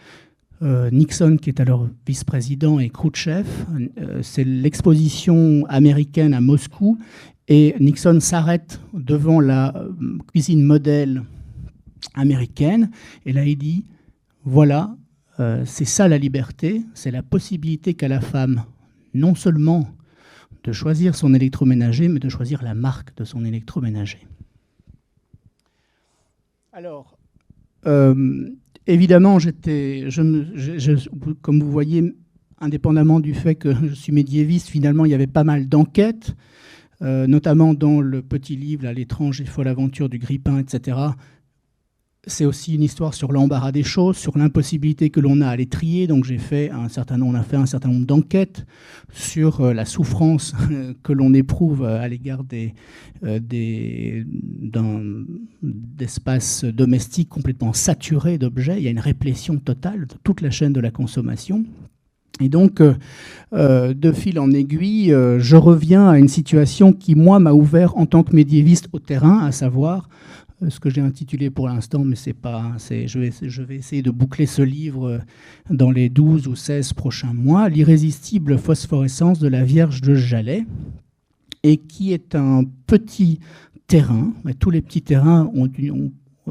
[0.63, 3.47] Nixon, qui est alors vice-président, et Khrouchtchev,
[4.23, 6.99] c'est l'exposition américaine à Moscou,
[7.49, 9.75] et Nixon s'arrête devant la
[10.29, 11.23] cuisine modèle
[12.15, 12.91] américaine,
[13.25, 13.87] et là il dit,
[14.45, 14.97] voilà,
[15.41, 18.65] euh, c'est ça la liberté, c'est la possibilité qu'a la femme
[19.15, 19.89] non seulement
[20.65, 24.27] de choisir son électroménager, mais de choisir la marque de son électroménager.
[26.73, 27.19] Alors,
[27.87, 28.51] euh,
[28.87, 30.09] évidemment, j'étais,
[31.43, 32.15] comme vous voyez,
[32.59, 36.35] indépendamment du fait que je suis médiéviste, finalement, il y avait pas mal d'enquêtes,
[37.03, 40.97] euh, notamment dans le petit livre, L'étrange et folle aventure du grippin, etc
[42.27, 45.67] c'est aussi une histoire sur l'embarras des choses, sur l'impossibilité que l'on a à les
[45.67, 46.07] trier.
[46.07, 48.67] Donc j'ai fait un certain on a fait un certain nombre d'enquêtes
[49.13, 50.55] sur euh, la souffrance
[51.03, 52.75] que l'on éprouve à l'égard des,
[53.25, 54.25] euh, des,
[55.63, 58.77] d'espaces domestiques complètement saturés d'objets.
[58.77, 61.65] Il y a une réplétion totale de toute la chaîne de la consommation.
[62.43, 62.81] Et donc,
[63.53, 68.07] euh, de fil en aiguille, je reviens à une situation qui, moi, m'a ouvert en
[68.07, 70.09] tant que médiéviste au terrain, à savoir
[70.69, 72.77] ce que j'ai intitulé pour l'instant, mais c'est pas.
[72.79, 75.19] Je vais, je vais essayer de boucler ce livre euh,
[75.71, 80.67] dans les 12 ou 16 prochains mois, L'irrésistible phosphorescence de la Vierge de Jalais,
[81.63, 83.41] et qui est un petit
[83.87, 84.33] terrain.
[84.59, 85.69] Tous les petits terrains ont,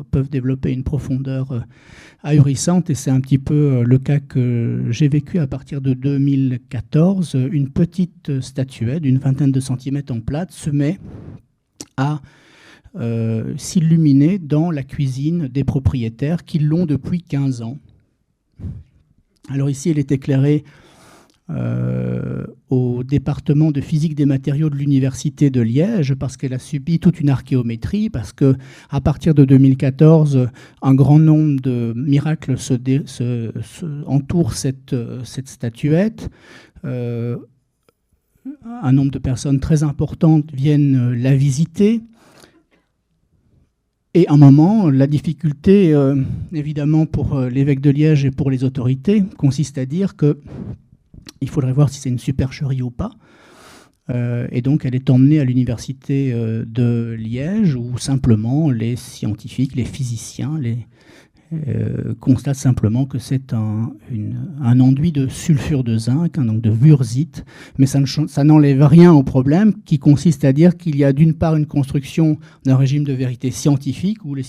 [0.09, 1.59] peuvent développer une profondeur euh,
[2.23, 5.93] ahurissante, et c'est un petit peu euh, le cas que j'ai vécu à partir de
[5.93, 7.35] 2014.
[7.51, 10.97] Une petite statuette d'une vingtaine de centimètres en plate se met
[11.95, 12.21] à
[12.95, 17.77] euh, s'illuminer dans la cuisine des propriétaires qui l'ont depuis 15 ans.
[19.49, 20.63] Alors ici, elle est éclairée
[21.51, 26.99] euh, au département de physique des matériaux de l'université de Liège parce qu'elle a subi
[26.99, 28.55] toute une archéométrie parce que
[28.91, 30.47] à partir de 2014
[30.83, 33.51] un grand nombre de miracles se,
[34.05, 36.29] entourent cette, statuette
[36.85, 37.37] euh,
[38.83, 42.03] un nombre de personnes très importantes viennent la visiter
[44.15, 46.15] et à un moment, la difficulté, euh,
[46.51, 51.73] évidemment, pour euh, l'évêque de Liège et pour les autorités, consiste à dire qu'il faudrait
[51.73, 53.11] voir si c'est une supercherie ou pas.
[54.09, 59.85] Euh, et donc, elle est emmenée à l'université de Liège, où simplement les scientifiques, les
[59.85, 60.87] physiciens, les,
[61.51, 63.91] euh, constate simplement que c'est un,
[64.61, 67.43] enduit de sulfure de zinc, hein, donc de wurzite,
[67.79, 71.55] mais ça, n'enlève rien au problème qui consiste à dire qu'il y a d'une part
[71.55, 74.43] une construction d'un régime de vérité scientifique où les,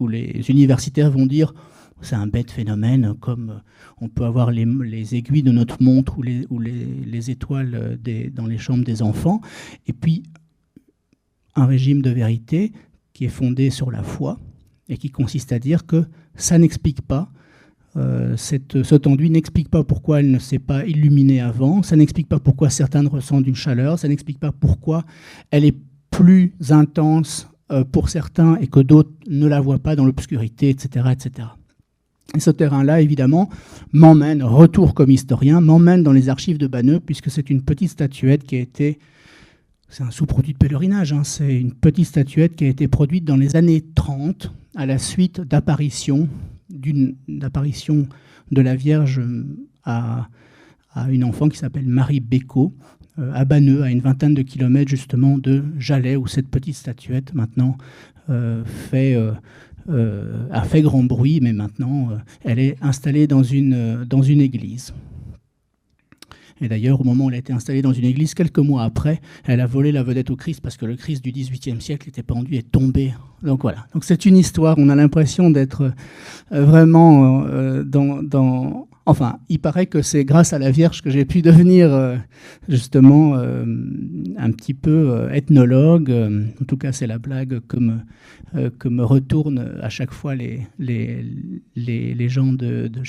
[0.00, 1.52] où les universitaires vont dire
[2.00, 3.60] c'est un bête phénomène, comme
[4.00, 8.46] on peut avoir les, aiguilles de notre montre ou les, ou les, étoiles des, dans
[8.46, 9.40] les chambres des enfants.
[9.86, 10.22] Et puis,
[11.54, 12.72] un régime de vérité
[13.12, 14.38] qui est fondé sur la foi
[14.88, 16.04] et qui consiste à dire que
[16.36, 17.30] ça n'explique pas
[17.96, 18.36] euh,
[19.06, 23.06] enduit n'explique pas pourquoi elle ne s'est pas illuminée avant, ça n'explique pas pourquoi certains
[23.08, 25.04] ressentent une chaleur, ça n'explique pas pourquoi
[25.50, 25.76] elle est
[26.10, 31.06] plus intense euh, pour certains et que d'autres ne la voient pas dans l'obscurité, etc.,
[31.10, 31.48] etc.
[32.34, 33.48] Et ce terrain-là, évidemment,
[33.92, 38.44] m'emmène, retour comme historien, m'emmène dans les archives de Banneux, puisque c'est une petite statuette
[38.44, 38.98] qui a été
[39.88, 41.12] c'est un sous-produit de pèlerinage.
[41.12, 41.22] Hein.
[41.24, 45.40] C'est une petite statuette qui a été produite dans les années 30 à la suite
[45.40, 46.28] d'apparitions
[46.70, 48.06] d'une apparition
[48.52, 49.20] de la Vierge
[49.84, 50.28] à,
[51.10, 52.72] une enfant qui s'appelle Marie Bécaud,
[53.18, 57.34] euh, à Banneux, à une vingtaine de kilomètres justement de Jalais, où cette petite statuette
[57.34, 57.76] maintenant
[58.30, 58.64] euh,
[58.94, 62.10] euh, a fait grand bruit, mais maintenant
[62.44, 64.92] elle est installée dans une église.
[66.60, 69.20] Et d'ailleurs, au moment où elle a été installée dans une église, quelques mois après,
[69.44, 72.22] elle a volé la vedette au Christ parce que le Christ du XVIIIe siècle était
[72.22, 73.12] pendu et tombé.
[73.42, 73.86] Donc voilà.
[73.92, 74.76] Donc c'est une histoire.
[74.78, 75.92] On a l'impression d'être
[76.52, 81.24] euh, vraiment euh, dans, Enfin, il paraît que c'est grâce à la Vierge que j'ai
[81.24, 82.16] pu devenir euh,
[82.68, 86.10] justement un petit peu ethnologue.
[86.60, 87.98] En tout cas, c'est la blague que me,
[88.80, 91.24] que me retournent à chaque fois les, les,
[91.76, 93.02] les, gens de, de.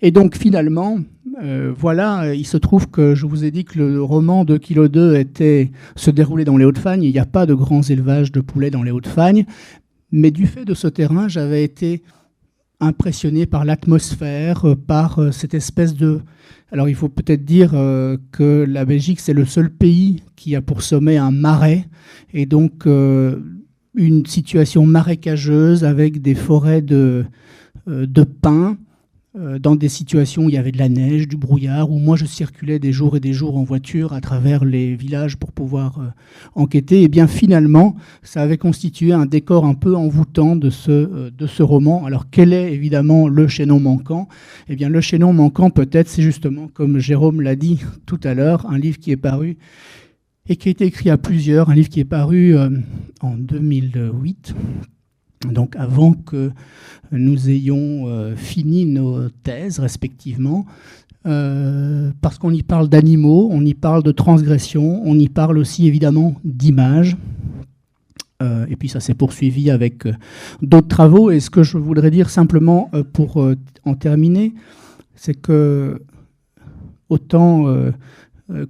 [0.00, 0.98] Et donc finalement,
[1.42, 4.88] euh, voilà, il se trouve que je vous ai dit que le roman de Kilo
[4.88, 7.02] 2 était, se déroulait dans les Hauts-de-Fagne.
[7.02, 9.44] Il n'y a pas de grands élevages de poulets dans les Hauts-de-Fagne.
[10.10, 12.02] Mais du fait de ce terrain, j'avais été
[12.80, 16.20] impressionné par l'atmosphère, euh, par euh, cette espèce de...
[16.70, 17.70] Alors il faut peut-être dire
[18.30, 21.88] que la Belgique, c'est le seul pays qui a pour sommet un marais.
[22.34, 22.86] Et donc
[23.94, 27.24] une situation marécageuse avec des forêts de,
[28.42, 28.76] pins
[29.60, 32.24] dans des situations où il y avait de la neige, du brouillard, où moi je
[32.24, 36.06] circulais des jours et des jours en voiture à travers les villages pour pouvoir euh,
[36.54, 40.90] enquêter, et eh bien finalement, ça avait constitué un décor un peu envoûtant de ce,
[40.90, 42.04] euh, de ce roman.
[42.04, 44.28] Alors quel est évidemment le chaînon manquant?
[44.68, 48.70] Eh bien le chaînon manquant peut-être, c'est justement, comme Jérôme l'a dit tout à l'heure,
[48.70, 49.58] un livre qui est paru
[50.48, 52.56] et qui a été écrit à plusieurs, un livre qui est paru
[53.20, 54.54] en 2008
[55.46, 56.50] donc avant que
[57.12, 60.66] nous ayons euh, fini nos thèses respectivement,
[61.26, 65.86] euh, parce qu'on y parle d'animaux, on y parle de transgression, on y parle aussi
[65.86, 67.16] évidemment d'images.
[68.40, 70.06] Euh, et puis ça s'est poursuivi avec
[70.62, 71.30] d'autres travaux.
[71.30, 73.44] Et ce que je voudrais dire simplement pour
[73.84, 74.54] en terminer,
[75.16, 76.00] c'est que
[77.08, 77.66] autant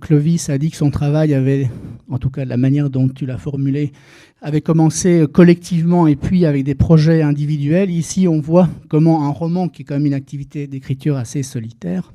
[0.00, 1.70] Clovis a dit que son travail avait,
[2.08, 3.92] en tout cas la manière dont tu l'as formulé,
[4.40, 7.90] avait commencé collectivement et puis avec des projets individuels.
[7.90, 12.12] Ici, on voit comment un roman, qui est quand même une activité d'écriture assez solitaire,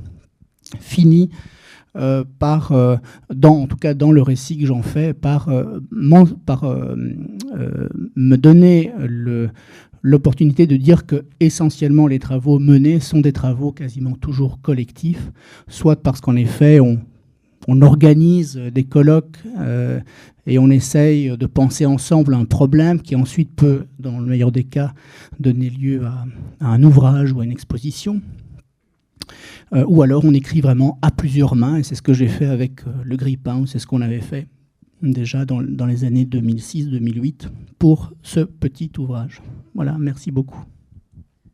[0.80, 1.30] finit
[1.96, 2.96] euh, par, euh,
[3.32, 5.80] dans, en tout cas dans le récit que j'en fais, par, euh,
[6.46, 6.66] par
[8.16, 8.92] me donner
[10.02, 15.32] l'opportunité de dire que essentiellement les travaux menés sont des travaux quasiment toujours collectifs,
[15.68, 17.00] soit parce qu'en effet on
[17.68, 20.00] on organise des colloques euh,
[20.46, 24.64] et on essaye de penser ensemble un problème qui ensuite peut, dans le meilleur des
[24.64, 24.94] cas,
[25.40, 26.26] donner lieu à,
[26.60, 28.22] un ouvrage ou à une exposition.
[29.74, 32.46] Euh, ou alors on écrit vraiment à plusieurs mains, et c'est ce que j'ai fait
[32.46, 34.48] avec euh, le Grippin, c'est ce qu'on avait fait
[35.02, 39.42] déjà dans les années 2006-2008 pour ce petit ouvrage.
[39.76, 40.64] Voilà, merci beaucoup.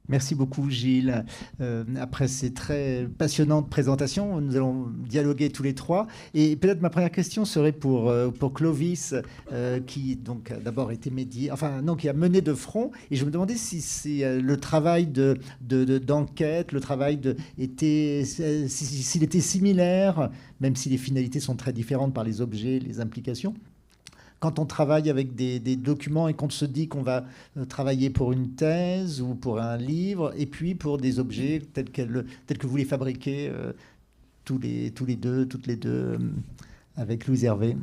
[0.10, 1.24] Merci beaucoup Gilles.
[1.62, 6.08] Euh, après ces très passionnantes présentations, nous allons dialoguer tous les trois.
[6.34, 9.14] Et peut-être ma première question serait pour, euh, Clovis,
[9.54, 12.90] euh, qui donc d'abord été médié, enfin non, qui a mené de front.
[13.12, 19.24] Et je me demandais si c'est le travail de, d'enquête, le travail de, était, s'il
[19.24, 23.54] était similaire, même si les finalités sont très différentes par les objets, les implications
[24.40, 27.26] quand on travaille avec des, documents et qu'on se dit qu'on va
[27.58, 31.90] euh, travailler pour une thèse ou pour un livre, et puis pour des objets tels,
[31.90, 33.74] que vous les fabriquez euh,
[34.46, 36.18] tous, les, tous les deux, toutes les deux, euh,
[36.96, 37.76] avec Louise Hervé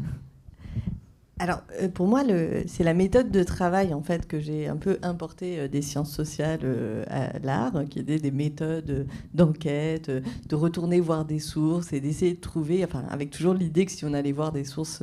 [1.38, 2.22] alors, euh, pour moi,
[2.66, 6.10] c'est la méthode de travail en fait que j'ai un peu importé euh, des sciences
[6.10, 12.00] sociales euh, à l'art, qui étaient des méthodes d'enquête, de retourner voir des sources et
[12.00, 15.02] d'essayer de trouver, enfin, avec toujours l'idée que si on allait voir des sources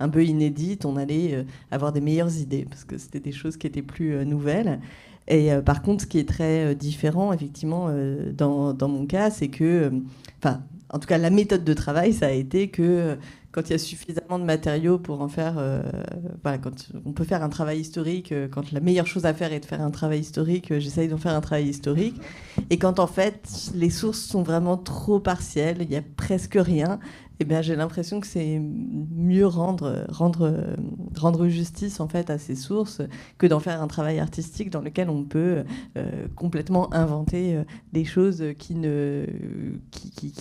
[0.00, 3.66] un peu inédites, on allait avoir des meilleures idées, parce que c'était des choses qui
[3.66, 4.80] étaient plus nouvelles.
[5.28, 7.88] Et par contre, ce qui est très différent, effectivement,
[8.36, 9.90] dans, mon cas, c'est que,
[10.42, 13.16] enfin, en tout cas, la méthode de travail, ça a été que
[13.52, 15.54] quand il y a suffisamment de matériaux pour en faire,
[16.42, 19.60] voilà, quand on peut faire un travail historique, quand la meilleure chose à faire est
[19.60, 22.20] de faire un travail historique, j'essaye d'en faire un travail historique.
[22.70, 27.00] Et quand en fait les sources sont vraiment trop partielles, il n'y a presque rien,
[27.42, 30.76] eh bien, j'ai l'impression que c'est mieux rendre, rendre,
[31.16, 33.00] rendre justice en fait à ces sources
[33.38, 35.64] que d'en faire un travail artistique dans lequel on peut
[35.96, 37.62] euh, complètement inventer euh,
[37.94, 39.24] des choses qui ne
[39.90, 40.32] qui, qui,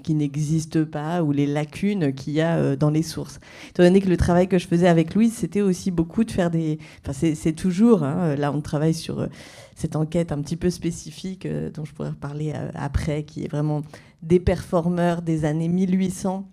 [0.00, 3.40] qui, n'existent pas ou les lacunes qu'il y a euh, dans les sources.
[3.70, 6.52] Étant donné que le travail que je faisais avec Louise, c'était aussi beaucoup de faire
[6.52, 6.78] des.
[7.04, 8.04] Enfin, c'est toujours.
[8.04, 9.26] Hein, là, on travaille sur
[9.74, 13.82] cette enquête un petit peu spécifique dont je pourrais reparler après, qui est vraiment
[14.22, 16.48] des performeurs des années 1800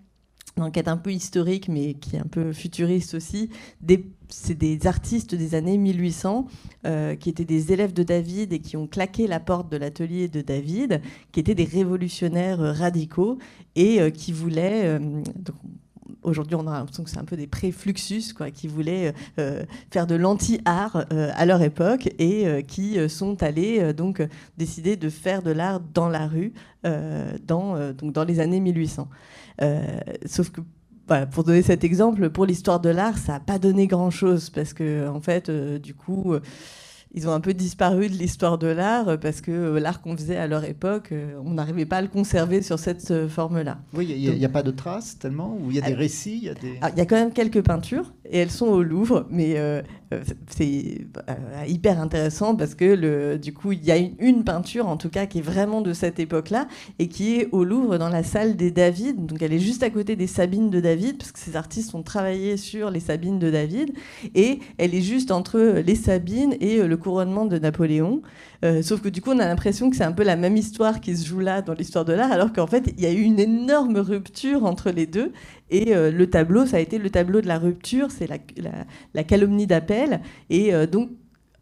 [0.56, 3.48] une enquête un peu historique, mais qui est un peu futuriste aussi.
[4.28, 6.46] C'est des artistes des années 1800
[6.84, 10.28] euh, qui étaient des élèves de David et qui ont claqué la porte de l'atelier
[10.28, 11.00] de David,
[11.32, 13.38] qui étaient des révolutionnaires euh, radicaux
[13.76, 14.98] et euh, qui voulaient.
[16.22, 19.14] Aujourd'hui, on a l'impression que c'est un peu des pré-fluxus, quoi, qui voulaient
[19.90, 24.22] faire de l'anti-art à leur époque et qui sont allés donc
[24.56, 26.52] décider de faire de l'art dans la rue
[27.46, 29.08] dans, donc dans les années 1800.
[30.26, 30.60] sauf que
[31.30, 35.08] pour donner cet exemple, pour l'histoire de l'art, ça n'a pas donné grand-chose parce que,
[35.08, 36.34] en fait, du coup,
[37.14, 40.16] ils ont un peu disparu de l'histoire de l'art euh, parce que euh, l'art qu'on
[40.16, 43.78] faisait à leur époque, euh, on n'arrivait pas à le conserver sur cette forme-là.
[43.92, 46.44] Oui, il n'y a, pas de traces tellement, ou il y a des récits Il
[46.44, 46.78] y, a des...
[46.94, 49.56] il y a quand même quelques peintures, et elles sont au Louvre, mais
[50.48, 51.06] c'est
[51.66, 55.08] hyper intéressant parce que le, du coup, il y a une, une, peinture, en tout
[55.08, 58.56] cas, qui est vraiment de cette époque-là, et qui est au Louvre dans la salle
[58.56, 59.26] des David.
[59.26, 62.02] Donc elle est juste à côté des Sabines de David, parce que ces artistes ont
[62.02, 63.92] travaillé sur les Sabines de David,
[64.34, 68.22] et elle est juste entre les Sabines et le couronnement de Napoléon.
[68.64, 71.00] Euh, sauf que du coup, on a l'impression que c'est un peu la même histoire
[71.00, 73.22] qui se joue là dans l'histoire de l'art, alors qu'en fait, il y a eu
[73.22, 75.32] une énorme rupture entre les deux.
[75.70, 79.66] Et euh, le tableau, ça a été le tableau de la rupture, c'est la, calomnie
[79.66, 80.20] d'appel.
[80.50, 81.10] Et euh, donc,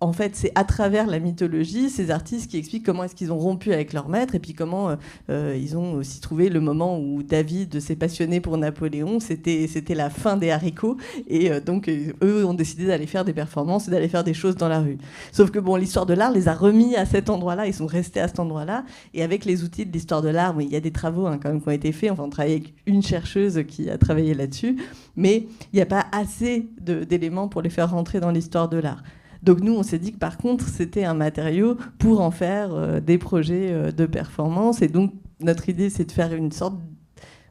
[0.01, 3.39] en fait, c'est à travers la mythologie, ces artistes qui expliquent comment est-ce qu'ils ont
[3.39, 4.97] rompu avec leur maître et puis comment euh,
[5.29, 9.21] euh, ils ont aussi trouvé le moment où David s'est passionné pour Napoléon.
[9.21, 10.97] C'était, la fin des haricots.
[11.29, 11.91] Et euh, donc,
[12.23, 14.97] eux ont décidé d'aller faire des performances et d'aller faire des choses dans la rue.
[15.33, 17.67] Sauf que, bon, l'histoire de l'art les a remis à cet endroit-là.
[17.67, 18.85] Ils sont restés à cet endroit-là.
[19.13, 21.51] Et avec les outils de l'histoire de l'art, il y a des travaux hein, quand
[21.51, 22.11] même qui ont été faits.
[22.11, 24.77] Enfin, on travaille avec une chercheuse qui a travaillé là-dessus.
[25.17, 29.03] Mais il n'y a pas assez d'éléments pour les faire rentrer dans l'histoire de l'art.
[29.43, 33.01] Donc nous, on s'est dit que par contre, c'était un matériau pour en faire euh,
[33.01, 34.83] des projets euh, de performance.
[34.83, 36.77] Et donc, notre idée, c'est de faire une sorte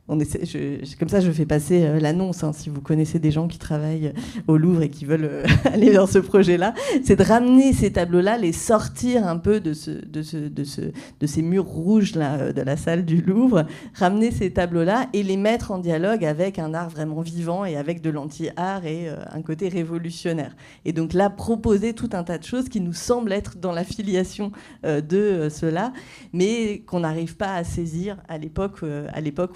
[0.09, 2.43] comme ça, je fais passer euh, l'annonce.
[2.43, 4.11] Hein, si vous connaissez des gens qui travaillent
[4.47, 8.37] au Louvre et qui veulent euh, aller dans ce projet-là, c'est de ramener ces tableaux-là,
[8.37, 10.81] les sortir un peu de, ce, de, ce, de, ce,
[11.19, 15.37] de ces murs rouges euh, de la salle du Louvre, ramener ces tableaux-là et les
[15.37, 19.69] mettre en dialogue avec un art vraiment vivant et avec de l'anti-art et un côté
[19.69, 20.55] révolutionnaire.
[20.85, 23.83] Et donc là, proposer tout un tas de choses qui nous semblent être dans la
[23.83, 24.51] filiation
[24.83, 25.93] de cela,
[26.33, 28.81] mais qu'on n'arrive pas à saisir à l'époque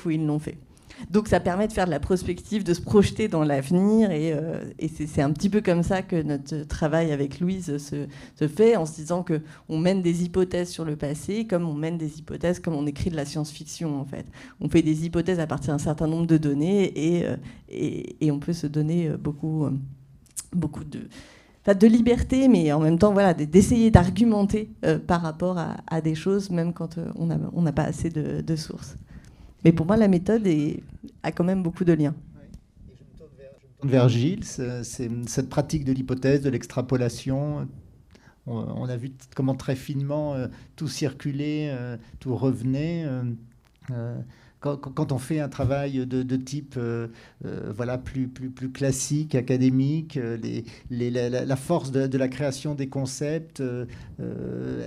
[0.05, 0.39] où ils l'ont
[1.09, 4.11] donc ça permet de faire de la prospective, de se projeter dans l'avenir.
[4.11, 4.63] Et, euh,
[5.05, 8.95] c'est un petit peu comme ça que notre travail avec Louise se, fait, en se
[8.95, 12.85] disant qu'on mène des hypothèses sur le passé, comme on mène des hypothèses, comme on
[12.85, 14.25] écrit de la science-fiction en fait.
[14.59, 18.53] On fait des hypothèses à partir d'un certain nombre de données et, euh, on peut
[18.53, 19.69] se donner euh, beaucoup,
[20.83, 24.69] de liberté, mais en même temps, voilà, d'essayer d'argumenter
[25.07, 28.97] par rapport à, des choses, même quand on n'a pas assez de sources.
[29.63, 30.47] Mais pour moi, la méthode
[31.23, 32.15] a quand même beaucoup de liens.
[33.83, 37.67] Vers Gilles, c'est cette pratique de l'hypothèse, de l'extrapolation.
[38.45, 43.05] On, a vu comment très finement euh, tout circulait, euh, tout revenait.
[43.91, 44.17] Euh,
[44.59, 46.79] quand, on fait un travail de, type
[47.41, 48.31] voilà, plus,
[48.73, 50.17] classique, académique,
[50.89, 53.61] les, la, force de, la création des concepts,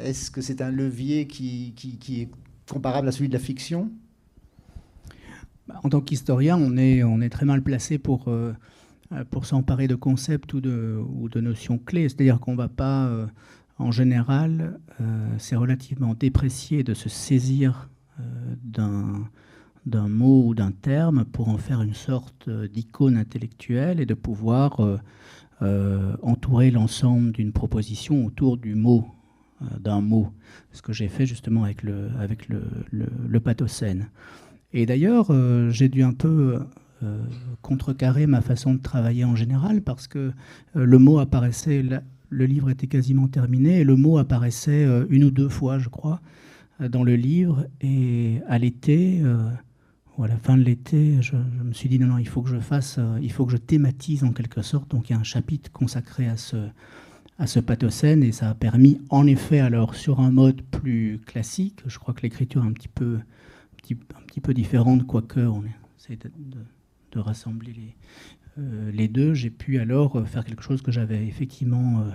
[0.02, 1.74] est-ce que c'est un levier qui,
[2.08, 2.30] est
[2.72, 3.90] comparable à celui de la fiction?
[5.82, 8.52] En tant qu'historien, on est, très mal placé pour, euh,
[9.42, 12.08] s'emparer de concepts ou de, notions clés.
[12.08, 13.26] C'est-à-dire qu'on ne va pas, euh,
[13.78, 17.88] en général, euh, c'est relativement déprécié de se saisir
[18.64, 24.80] d'un mot ou d'un terme pour en faire une sorte d'icône intellectuelle et de pouvoir
[26.22, 29.06] entourer l'ensemble d'une proposition autour du mot,
[29.78, 30.32] d'un mot.
[30.72, 32.10] Ce que j'ai fait justement avec le,
[32.90, 34.08] le pathocène.
[34.76, 36.58] Et d'ailleurs, euh, j'ai dû un peu
[37.02, 37.18] euh,
[37.62, 40.32] contrecarrer ma façon de travailler en général parce que euh,
[40.84, 41.82] le mot apparaissait,
[42.28, 46.20] le livre était quasiment terminé et le mot apparaissait une ou deux fois, je crois,
[46.78, 47.66] dans le livre.
[47.80, 49.22] Et à l'été,
[50.18, 52.58] à la fin de l'été, je, me suis dit non, non, il faut que je
[52.58, 54.90] fasse, il faut que je thématise en quelque sorte.
[54.90, 56.56] Donc il y a un chapitre consacré à ce,
[57.38, 61.80] à ce pathocène et ça a permis en effet alors sur un mode plus classique,
[61.86, 63.18] je crois que l'écriture est un petit peu,
[63.94, 65.62] un petit, peu différente, quoique on
[65.98, 66.30] essaie de,
[67.12, 67.96] de, rassembler les,
[68.58, 72.10] euh, les deux, j'ai pu alors faire quelque chose que j'avais effectivement euh,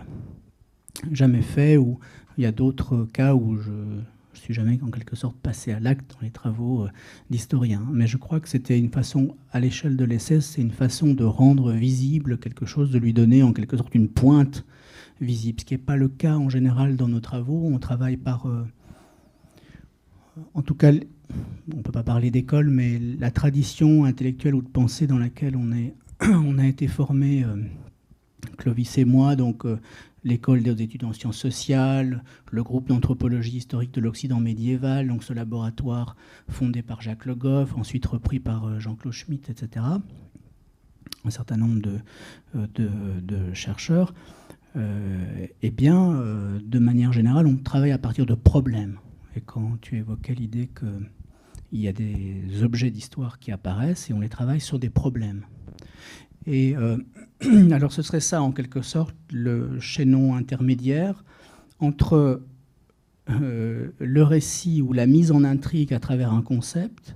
[1.12, 2.00] jamais fait, ou
[2.38, 4.02] il y a d'autres cas où je ne
[4.34, 6.90] suis jamais en quelque sorte passé à l'acte dans les travaux euh,
[7.30, 7.86] d'historien.
[7.92, 11.24] Mais je crois que c'était une façon, à l'échelle de l'essai, c'est une façon de
[11.24, 14.66] rendre visible quelque chose, de lui donner en quelque sorte une pointe
[15.20, 17.70] visible, ce qui n'est pas le cas en général dans nos travaux.
[17.72, 18.66] On travaille par, euh,
[20.54, 20.92] en tout cas,
[21.74, 25.56] on ne peut pas parler d'école, mais la tradition intellectuelle ou de pensée dans laquelle
[25.56, 27.56] on, est, on a été formé, euh,
[28.58, 29.80] Clovis et moi, donc euh,
[30.24, 35.34] l'école des études en sciences sociales, le groupe d'anthropologie historique de l'Occident médiéval, donc ce
[35.34, 36.16] laboratoire
[36.50, 39.86] fondé par Jacques Le Goff, ensuite repris par Jean-Claude Schmitt, etc.
[41.24, 41.82] Un certain nombre
[42.54, 44.14] de, chercheurs
[44.76, 49.00] euh, eh bien, euh, de manière générale, on travaille à partir de problèmes.
[49.36, 50.70] Et quand tu évoquais l'idée
[51.72, 55.46] qu'il y a des objets d'histoire qui apparaissent et on les travaille sur des problèmes.
[56.46, 56.98] Et euh,
[57.72, 61.24] alors ce serait ça, en quelque sorte, le chaînon intermédiaire
[61.80, 62.42] entre
[63.28, 67.16] le récit ou la mise en intrigue à travers un concept,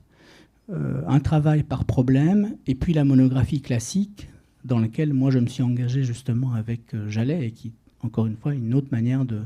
[0.69, 4.29] un travail par problème, et puis la monographie classique
[4.65, 8.35] dans lequel moi je me suis engagé justement avec euh, Jalais et qui, encore une
[8.35, 9.45] fois, une autre manière de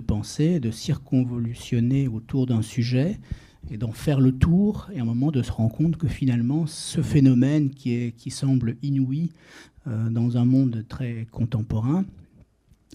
[0.00, 3.18] penser, de circonvolutionner autour d'un sujet
[3.70, 6.66] et d'en faire le tour et à un moment de se rendre compte que finalement
[6.66, 9.30] ce phénomène qui, est, qui semble inouï
[9.86, 12.04] euh, dans un monde très contemporain,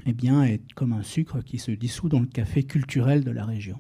[0.05, 3.45] eh bien, est comme un sucre qui se dissout dans le café culturel de la
[3.45, 3.80] région.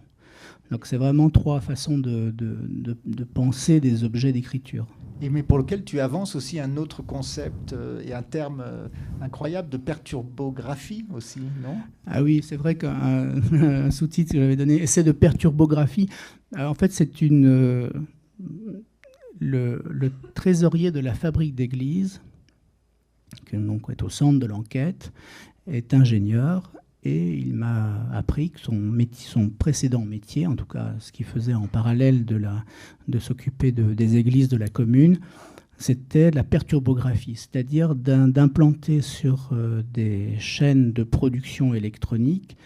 [0.71, 2.57] Donc c'est vraiment trois façons de, de,
[3.05, 4.87] de penser des objets d'écriture
[5.21, 8.87] et mais pour lequel tu avances aussi un autre concept euh, et un terme euh,
[9.21, 11.77] incroyable de perturbographie aussi, non?
[12.05, 13.39] Ah oui, c'est vrai qu'un
[13.91, 16.09] sous-titre que j'avais donné, essai de perturbographie,
[16.57, 17.45] en fait c'est une...
[17.45, 17.89] Euh,
[19.39, 22.21] le, trésorier de la fabrique d'église,
[23.45, 25.11] qui donc est au centre de l'enquête,
[25.67, 26.71] est ingénieur
[27.05, 31.67] et il m'a appris que son, précédent métier, en tout cas ce qu'il faisait en
[31.67, 35.19] parallèle de, s'occuper de, des églises de la commune,
[35.77, 42.57] c'était la perturbographie, c'est-à-dire d'implanter sur euh, des chaînes de production électronique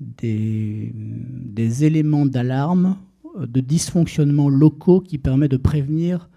[0.00, 2.96] des, des éléments d'alarme,
[3.36, 6.28] euh, de dysfonctionnements locaux qui permettent de prévenir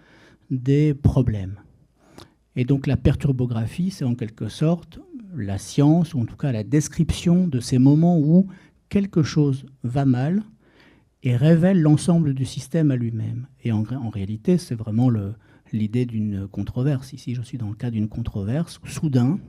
[0.51, 1.59] des problèmes.
[2.55, 4.99] Et donc la perturbographie, c'est en quelque sorte
[5.43, 8.47] la science, ou en tout cas la description de ces moments où
[8.89, 10.43] quelque chose va mal
[11.23, 13.47] et révèle l'ensemble du système à lui-même.
[13.63, 15.09] Et en, réalité, c'est vraiment
[15.73, 17.13] l'idée d'une controverse.
[17.13, 19.39] Ici, je suis dans le cas d'une controverse soudain,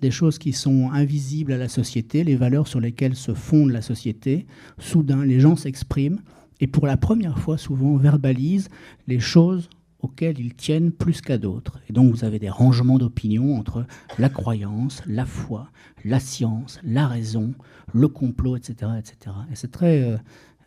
[0.00, 3.82] des choses qui sont invisibles à la société, les valeurs sur lesquelles se fonde la
[3.82, 4.46] société,
[4.78, 6.20] soudain, les gens s'expriment
[6.62, 8.68] et pour la première fois, souvent, verbalisent
[9.08, 9.68] les choses
[10.02, 11.80] auxquels ils tiennent plus qu'à d'autres.
[11.88, 13.86] Et donc vous avez des rangements d'opinion entre
[14.18, 15.70] la croyance, la foi,
[16.04, 17.54] la science, la raison,
[17.94, 18.92] le complot, etc.
[18.98, 19.36] etc.
[19.50, 20.16] Et c'est très, euh,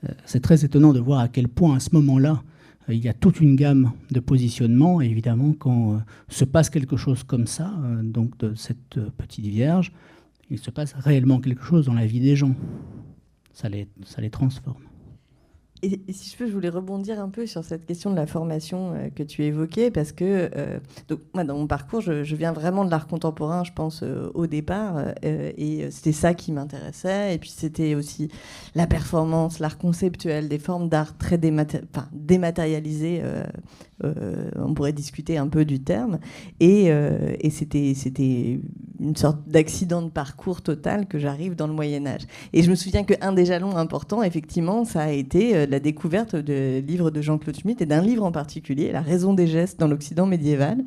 [0.06, 2.42] euh, très étonnant de voir à quel point à ce moment-là,
[2.90, 5.02] euh, il y a toute une gamme de positionnements.
[5.02, 7.74] Et évidemment, quand se passe quelque chose comme ça,
[8.04, 9.92] donc de cette petite vierge,
[10.50, 12.56] il se passe réellement quelque chose dans la vie des gens.
[13.54, 14.84] Ça les, ça les transforme.
[15.84, 18.94] Et, si je peux, je voulais rebondir un peu sur cette question de la formation
[18.94, 22.86] euh, que tu évoquais, parce que euh, donc, moi, dans mon parcours, je, viens vraiment
[22.86, 27.36] de l'art contemporain, je pense, euh, au départ, et c'était ça qui m'intéressait.
[27.36, 28.30] Et puis c'était aussi
[28.74, 33.22] la performance, l'art conceptuel, des formes d'art très dématérialisées.
[34.04, 36.20] On pourrait discuter un peu du terme.
[36.60, 38.60] Et, et c'était
[39.00, 42.24] une sorte d'accident de parcours total que j'arrive dans le Moyen Âge.
[42.54, 46.84] Et je me souviens qu'un des jalons importants, effectivement, ça a été la découverte de
[46.86, 50.26] livres de Jean-Claude Schmitt et d'un livre en particulier, La raison des gestes dans l'Occident
[50.26, 50.84] médiéval,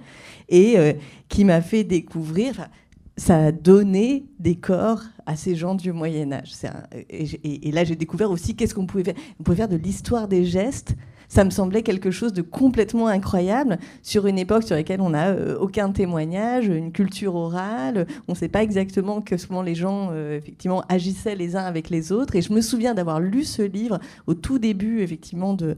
[0.48, 0.92] et euh,
[1.28, 2.68] qui m'a fait découvrir.
[3.16, 6.52] Ça a donné des corps à ces gens du Moyen Âge.
[7.08, 9.16] et, et, là, j'ai découvert aussi qu'est-ce qu'on pouvait faire.
[9.40, 10.94] On pouvait faire de l'histoire des gestes
[11.28, 15.28] ça me semblait quelque chose de complètement incroyable sur une époque sur laquelle on n'a
[15.28, 20.36] euh, aucun témoignage, une culture orale, on ne sait pas exactement comment les gens euh,
[20.36, 22.34] effectivement agissaient les uns avec les autres.
[22.34, 25.76] Et je me souviens d'avoir lu ce livre au tout début effectivement de,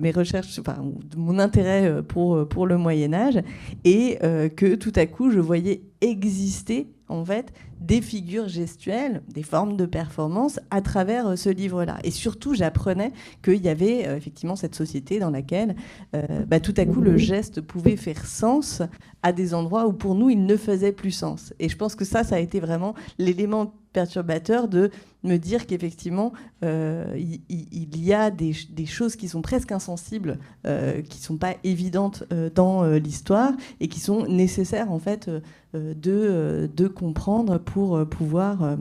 [0.00, 0.78] mes recherches, enfin,
[1.10, 3.40] de mon intérêt euh, pour, pour le Moyen Âge,
[3.84, 4.18] et
[4.56, 9.84] que tout à coup je voyais exister en fait des figures gestuelles, des formes de
[9.86, 11.98] performance à travers euh, ce livre-là.
[12.02, 15.76] Et surtout, j'apprenais qu'il y avait euh, effectivement cette société dans laquelle
[16.14, 18.82] euh, bah, tout à coup le geste pouvait faire sens
[19.22, 21.52] à des endroits où pour nous il ne faisait plus sens.
[21.58, 24.90] Et je pense que ça, ça a été vraiment l'élément perturbateur de
[25.22, 28.52] me dire qu'effectivement, il, y a des,
[28.84, 32.24] choses qui sont presque insensibles, qui ne sont pas évidentes
[32.54, 35.30] dans l'histoire et qui sont nécessaires en fait
[35.72, 38.76] de, de comprendre pour euh, pouvoir, euh,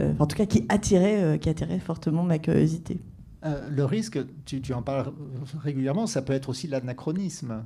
[0.00, 3.00] euh, en tout cas qui attirait, qui attirait fortement ma curiosité.
[3.42, 5.12] le risque, tu, en parles
[5.60, 7.64] régulièrement, ça peut être aussi l'anachronisme.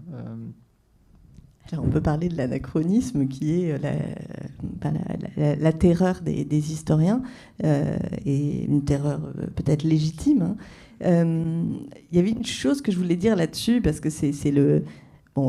[1.73, 3.93] On peut parler de l'anachronisme qui est la,
[4.63, 4.95] ben,
[5.37, 7.23] la, terreur des, historiens,
[7.65, 9.21] et une terreur
[9.55, 10.57] peut-être légitime.
[11.03, 11.27] Hein.
[12.11, 14.85] Il y avait une chose que je voulais dire là-dessus, parce que c'est le,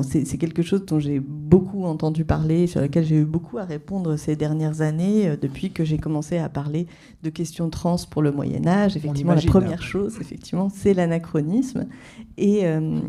[0.04, 4.18] c'est quelque chose dont j'ai beaucoup entendu parler, sur lequel j'ai eu beaucoup à répondre
[4.18, 6.88] ces dernières années, euh, depuis que j'ai commencé à parler
[7.24, 8.98] de questions trans pour le Moyen Âge.
[8.98, 11.88] Effectivement, la première chose, effectivement, c'est l'anachronisme.
[12.38, 13.00] Et euh,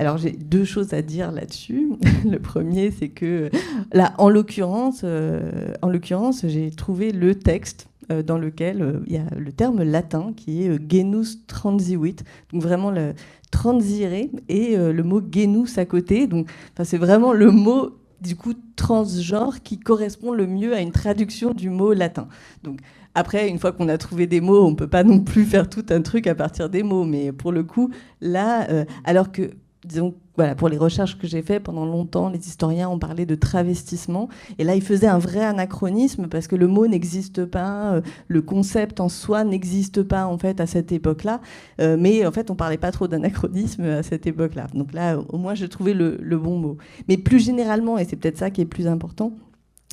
[0.00, 1.92] alors j'ai deux choses à dire là-dessus.
[2.28, 3.50] le premier, c'est que
[3.92, 7.86] là, en l'occurrence, euh, en l'occurrence, j'ai trouvé le texte
[8.26, 12.16] dans lequel il y a le terme latin qui est genus transivuit,
[12.52, 13.14] donc vraiment le,
[13.50, 16.26] transiré et euh, le mot genus à côté.
[16.26, 16.50] Donc,
[16.82, 17.90] c'est vraiment le mot
[18.20, 22.28] du coup transgenre qui correspond le mieux à une traduction du mot latin.
[22.62, 22.80] Donc
[23.14, 25.84] après, une fois qu'on a trouvé des mots, on peut pas non plus faire tout
[25.90, 27.04] un truc à partir des mots.
[27.04, 27.90] Mais pour le coup,
[28.20, 29.50] là, euh, alors que
[29.84, 33.34] disons voilà, pour les recherches que j'ai faites pendant longtemps, les historiens ont parlé de
[33.34, 34.28] travestissement.
[34.58, 38.40] Et là, ils faisaient un vrai anachronisme parce que le mot n'existe pas, euh, le
[38.40, 41.40] concept en soi n'existe pas en fait à cette époque-là.
[41.80, 44.66] Euh, mais en fait, on parlait pas trop d'anachronisme à cette époque-là.
[44.74, 46.78] Donc là, au moins, j'ai trouvé le, le bon mot.
[47.08, 49.32] Mais plus généralement, et c'est peut-être ça qui est plus important,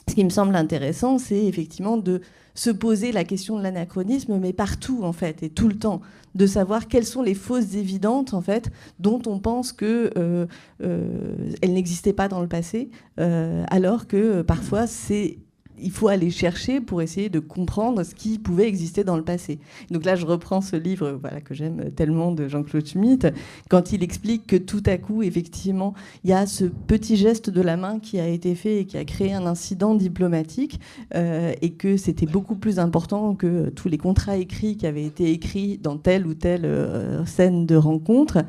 [0.09, 2.21] ce qui me semble intéressant, c'est effectivement de
[2.55, 6.01] se poser la question de l'anachronisme, mais partout en fait, et tout le temps,
[6.33, 10.47] de savoir quelles sont les fausses évidentes en fait, dont on pense qu'elles euh,
[10.83, 12.89] euh, n'existaient pas dans le passé,
[13.19, 15.37] euh, alors que parfois c'est
[15.82, 19.59] il faut aller chercher pour essayer de comprendre ce qui pouvait exister dans le passé.
[19.91, 23.28] Donc là, je reprends ce livre voilà, que j'aime tellement de Jean-Claude Schmitt,
[23.69, 27.61] quand il explique que tout à coup, effectivement, il y a ce petit geste de
[27.61, 30.80] la main qui a été fait et qui a créé un incident diplomatique,
[31.15, 35.32] euh, et que c'était beaucoup plus important que tous les contrats écrits qui avaient été
[35.32, 38.39] écrits dans telle ou telle euh, scène de rencontre.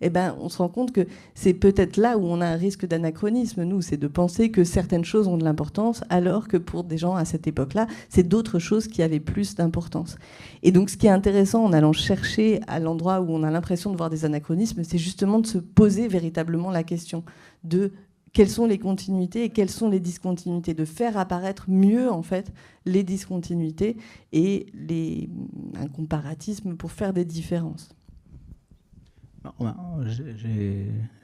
[0.00, 2.86] Eh ben, on se rend compte que c'est peut-être là où on a un risque
[2.86, 6.98] d'anachronisme, nous, c'est de penser que certaines choses ont de l'importance, alors que pour des
[6.98, 10.16] gens à cette époque-là, c'est d'autres choses qui avaient plus d'importance.
[10.62, 13.90] Et donc, ce qui est intéressant en allant chercher à l'endroit où on a l'impression
[13.90, 17.24] de voir des anachronismes, c'est justement de se poser véritablement la question
[17.64, 17.92] de
[18.32, 22.52] quelles sont les continuités et quelles sont les discontinuités, de faire apparaître mieux en fait
[22.84, 23.96] les discontinuités
[24.32, 25.28] et les,
[25.74, 27.88] un comparatisme pour faire des différences.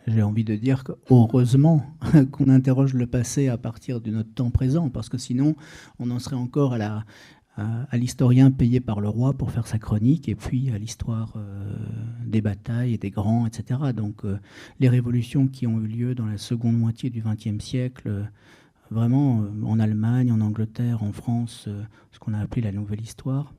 [0.07, 1.85] J'ai envie de dire heureusement
[2.33, 5.55] qu'on interroge le passé à partir de notre temps présent, parce que sinon
[5.99, 10.35] on en serait encore à l'historien payé par le roi pour faire sa chronique, et
[10.35, 11.77] puis à l'histoire euh,
[12.25, 13.81] des batailles et des grands, etc.
[13.95, 14.39] Donc euh,
[14.81, 18.25] les révolutions qui ont eu lieu dans la seconde moitié du XXe siècle, euh,
[18.91, 21.69] vraiment en Allemagne, en Angleterre, en France,
[22.13, 23.53] ce qu'on a appelé la nouvelle histoire,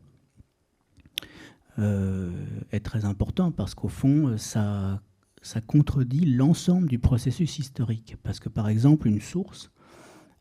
[1.77, 5.01] est très important parce qu'au fond, ça,
[5.41, 8.15] ça contredit l'ensemble du processus historique.
[8.23, 9.71] Parce que par exemple, une source,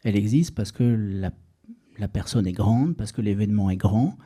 [0.05, 1.31] elle existe parce que la,
[1.99, 4.17] la personne est grande, parce que l'événement est grand.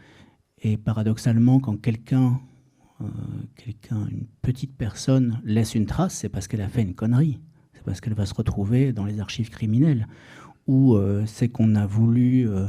[0.61, 2.41] Et paradoxalement, quand quelqu'un,
[3.01, 3.07] euh,
[3.57, 7.39] quelqu'un, une petite personne laisse une trace, c'est parce qu'elle a fait une connerie.
[7.75, 10.07] C'est parce qu'elle va se retrouver dans les archives criminelles.
[10.67, 12.67] Ou euh, c'est qu'on a voulu euh,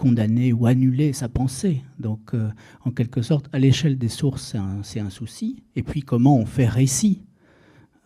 [0.00, 1.82] condamner ou annuler sa pensée.
[1.98, 2.48] Donc, euh,
[2.86, 5.62] en quelque sorte, à l'échelle des sources, c'est un, souci.
[5.76, 7.20] Et puis, comment on fait récit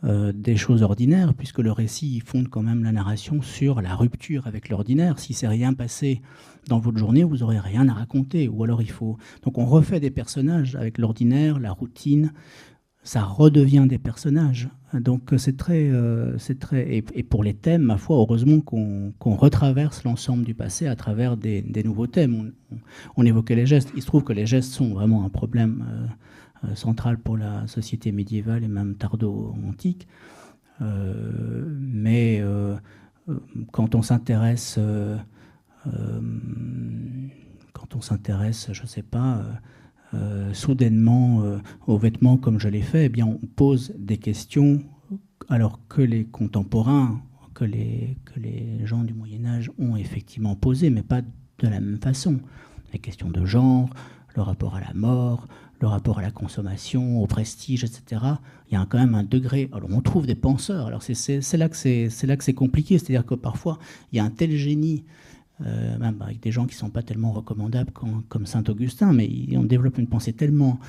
[0.03, 4.49] euh, des choses ordinaires, puisque le récit fonde quand même la narration sur la rupture
[4.49, 5.21] avec l'ordinaire.
[5.21, 6.21] Si c'est rien passé
[6.67, 8.49] dans votre journée, vous n'aurez rien à raconter.
[8.49, 9.17] Ou alors, il faut.
[9.45, 12.33] Donc, on refait des personnages avec l'ordinaire, la routine,
[13.05, 14.69] ça redevient des personnages.
[14.95, 20.05] Donc c'est très, euh, c'est très, et, pour les thèmes, ma foi, heureusement qu'on retraverse
[20.05, 22.53] l'ensemble du passé à travers des, nouveaux thèmes.
[23.17, 23.93] On, évoquait les gestes.
[23.95, 27.67] Il se trouve que les gestes sont vraiment un problème euh, euh, central pour la
[27.67, 30.09] société médiévale et même tardo-antique.
[30.81, 32.43] mais
[33.73, 34.79] quand on s'intéresse,
[37.73, 39.53] quand on s'intéresse, je ne sais pas euh,
[40.53, 44.83] soudainement euh, aux vêtements comme je l'ai fait, eh bien, on pose des questions
[45.49, 47.21] alors que les contemporains
[47.55, 51.81] que les, que les gens du Moyen Âge ont effectivement posées, mais pas de la
[51.81, 52.41] même façon.
[52.93, 53.89] Les questions de genre,
[54.35, 55.47] le rapport à la mort,
[55.81, 58.23] le rapport à la consommation, au prestige, etc.
[58.71, 59.69] Il y a quand même un degré.
[59.73, 60.87] Alors on trouve des penseurs.
[60.87, 63.79] Alors c'est là que c'est compliqué, c'est-à-dire que parfois
[64.13, 65.05] il y a un tel génie.
[65.61, 67.93] Euh, même avec des gens qui ne sont pas tellement recommandables
[68.29, 70.81] comme Saint Augustin, mais on développe une pensée tellement,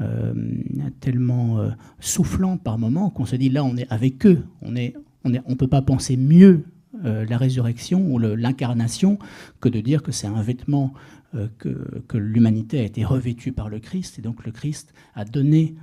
[0.00, 0.34] euh,
[0.98, 4.88] tellement euh, soufflante par moment qu'on se dit là on est avec eux, on ne
[5.24, 6.64] on on peut pas penser mieux
[7.04, 9.18] la résurrection ou l'incarnation
[9.60, 10.94] que de dire que c'est un vêtement
[11.36, 15.76] euh, que, l'humanité a été revêtue par le Christ, et donc le Christ a donné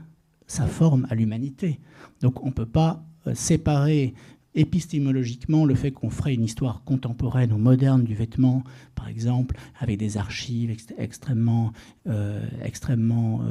[0.47, 1.79] sa forme à l'humanité.
[2.21, 4.13] Donc on ne peut pas séparer
[4.55, 8.63] épistémologiquement le fait qu'on ferait une histoire contemporaine ou moderne du vêtement,
[8.95, 11.71] par exemple, avec des archives extrêmement,
[12.07, 13.41] euh, extrêmement,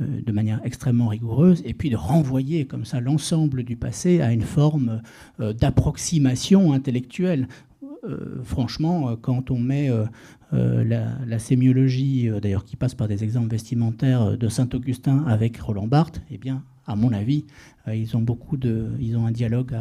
[0.00, 4.42] de manière extrêmement rigoureuse, et puis de renvoyer comme ça l'ensemble du passé à une
[4.42, 5.02] forme
[5.38, 7.48] d'approximation intellectuelle.
[8.44, 9.90] franchement, quand on met
[10.54, 10.84] euh,
[11.26, 15.88] la, sémiologie, euh, d'ailleurs qui passe par des exemples vestimentaires euh, de Saint-Augustin avec Roland
[15.88, 17.44] Barthes, eh bien, à mon avis,
[17.86, 19.74] ils ont beaucoup de, ils ont un dialogue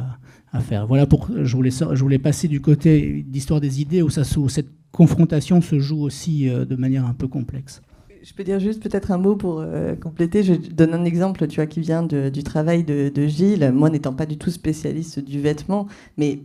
[0.51, 0.88] à, faire.
[0.88, 4.70] Voilà pour, je voulais, je voulais passer du côté d'histoire des idées où, où cette
[4.91, 7.82] confrontation se joue aussi de manière un peu complexe.
[8.24, 9.63] Je peux dire juste peut-être un mot pour
[10.01, 10.43] compléter.
[10.43, 13.71] Je donne un exemple, tu vois, qui vient du travail de, Gilles.
[13.74, 16.39] Moi, n'étant pas du tout spécialiste du vêtement, mais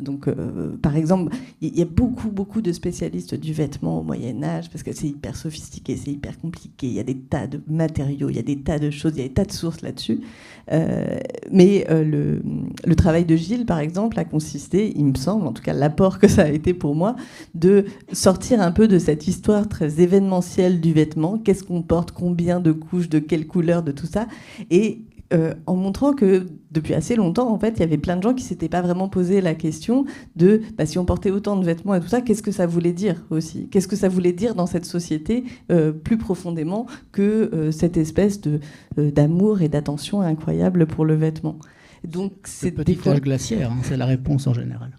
[0.00, 4.42] donc, euh, par exemple, il y a beaucoup, beaucoup de spécialistes du vêtement au Moyen
[4.42, 6.86] Âge parce que c'est hyper sophistiqué, c'est hyper compliqué.
[6.86, 9.22] Il y a des tas de matériaux, il y a des tas de choses, il
[9.22, 10.20] y a des tas de sources là-dessus.
[10.72, 11.18] Euh,
[11.50, 12.40] mais euh,
[12.84, 16.18] le, travail de Gilles, par exemple, a consisté, il me semble, en tout cas l'apport
[16.18, 17.16] que ça a été pour moi,
[17.54, 21.23] de sortir un peu de cette histoire très événementielle du vêtement.
[21.44, 24.26] Qu'est-ce qu'on porte, combien de couches, de quelle couleur, de tout ça,
[24.70, 25.02] et
[25.32, 28.34] euh, en montrant que depuis assez longtemps, en fait, il y avait plein de gens
[28.34, 30.04] qui s'étaient pas vraiment posé la question
[30.36, 32.92] de bah, si on portait autant de vêtements et tout ça, qu'est-ce que ça voulait
[32.92, 33.68] dire aussi?
[33.68, 38.40] Qu'est-ce que ça voulait dire dans cette société euh, plus profondément que euh, cette espèce
[38.40, 38.60] de
[38.96, 41.58] d'amour et d'attention incroyable pour le vêtement?
[42.04, 43.18] Donc c'est petit fois...
[43.18, 44.90] glaciaire, hein, c'est la réponse en général.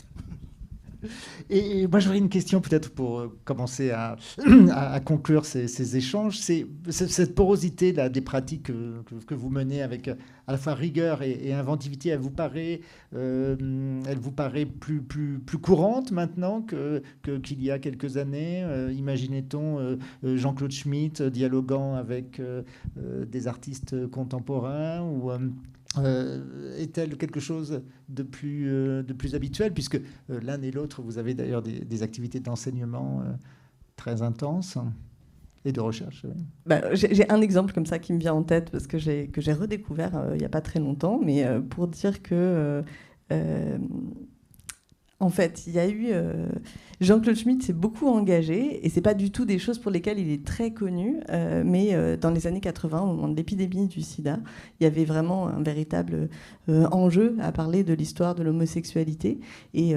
[1.50, 4.18] Et moi, j'aurais une question peut-être pour euh, commencer à,
[5.06, 6.40] conclure ces, échanges.
[6.40, 10.16] C'est cette porosité des pratiques que, vous menez avec euh,
[10.48, 12.10] à la fois rigueur et, inventivité.
[12.10, 12.82] Elle vous paraît,
[13.16, 17.02] euh, elle vous paraît plus, plus, courante maintenant que,
[17.44, 18.66] qu'il y a quelques années
[18.96, 22.42] Imaginait-on Jean-Claude Schmitt dialoguant avec
[22.98, 25.32] des artistes contemporains ou
[26.04, 31.02] euh, est-elle quelque chose de plus, euh, de plus habituel Puisque euh, l'un et l'autre,
[31.02, 33.24] vous avez d'ailleurs des, activités d'enseignement
[33.96, 34.78] très intenses
[35.64, 36.26] et de recherche.
[36.66, 40.30] Bah, j'ai un exemple comme ça qui me vient en tête parce que j'ai redécouvert
[40.34, 42.84] il n'y a pas très longtemps, mais pour dire que
[45.20, 46.14] en fait, il y a eu
[47.02, 50.32] Jean-Claude Schmitt s'est beaucoup engagé, et c'est pas du tout des choses pour lesquelles il
[50.32, 54.02] est très connu, euh, mais euh, dans les années 80, au moment de l'épidémie du
[54.02, 54.40] sida,
[54.80, 56.30] il y avait vraiment un véritable
[56.70, 59.40] euh, enjeu à parler de l'histoire de l'homosexualité.
[59.74, 59.94] Et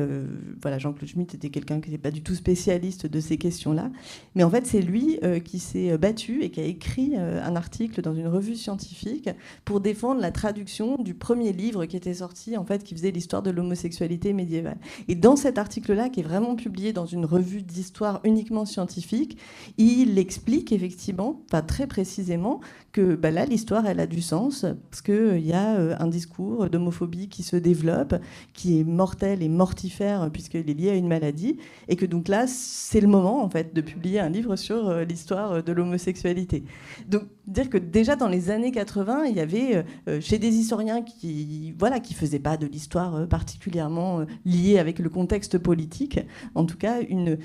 [0.61, 3.91] voilà, Jean-Claude Schmitt était quelqu'un qui n'était pas du tout spécialiste de ces questions-là.
[4.35, 8.15] Mais en fait, c'est lui qui s'est battu et qui a écrit un article dans
[8.15, 9.31] une revue scientifique
[9.65, 13.43] pour défendre la traduction du premier livre qui était sorti, en fait, qui faisait l'histoire
[13.43, 14.79] de l'homosexualité médiévale.
[15.09, 19.39] Et dans cet article-là, qui est vraiment publié dans une revue d'histoire uniquement scientifique,
[19.79, 22.61] il explique effectivement, pas très précisément,
[22.93, 26.07] que bah là, l'histoire, elle a du sens, parce qu'il euh, y a euh, un
[26.07, 28.15] discours d'homophobie qui se développe,
[28.53, 32.47] qui est mortel et mortifère, puisqu'il est lié à une maladie, et que donc là,
[32.47, 36.65] c'est le moment, en fait, de publier un livre sur euh, l'histoire de l'homosexualité.
[37.09, 39.85] Donc, dire que déjà dans les années 80, il y avait
[40.21, 45.59] chez des historiens qui voilà qui faisaient pas de l'histoire particulièrement liée avec le contexte
[45.59, 46.21] politique,
[46.55, 47.39] en tout cas une,